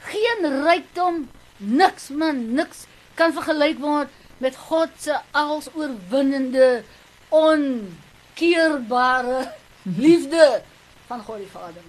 [0.08, 1.28] geen rykdom,
[1.58, 2.86] niks man, niks
[3.18, 4.08] kan vergelyk word
[4.40, 6.82] met God se alsoorwinnende
[7.28, 9.42] onkeerbare
[10.04, 10.62] liefde
[11.06, 11.84] van God die Vader.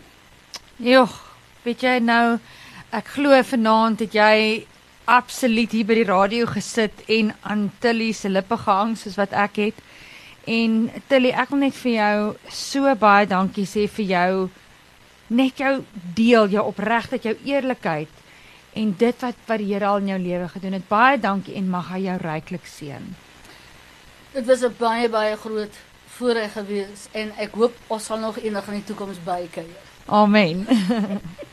[0.81, 1.13] Jogg,
[1.63, 2.39] weet jy nou
[2.91, 4.67] ek glo vanaand het jy
[5.11, 9.55] absoluut hier by die radio gesit en aan Tilly se lippe gehang soos wat ek
[9.61, 9.77] het.
[10.51, 12.15] En Tilly, ek wil net vir jou
[12.51, 14.33] so baie dankie sê vir jou
[15.31, 15.75] net jou
[16.15, 18.09] deel, jou opregtheid, jou eerlikheid
[18.75, 20.87] en dit wat wat die Here al in jou lewe gedoen het.
[20.89, 23.07] Baie dankie en mag hy jou ryklik seën.
[24.33, 25.75] Dit was 'n baie baie groot
[26.17, 29.79] voorreg gewees en ek hoop ons sal nog eendag in die toekoms bykuier.
[30.07, 30.67] Amen.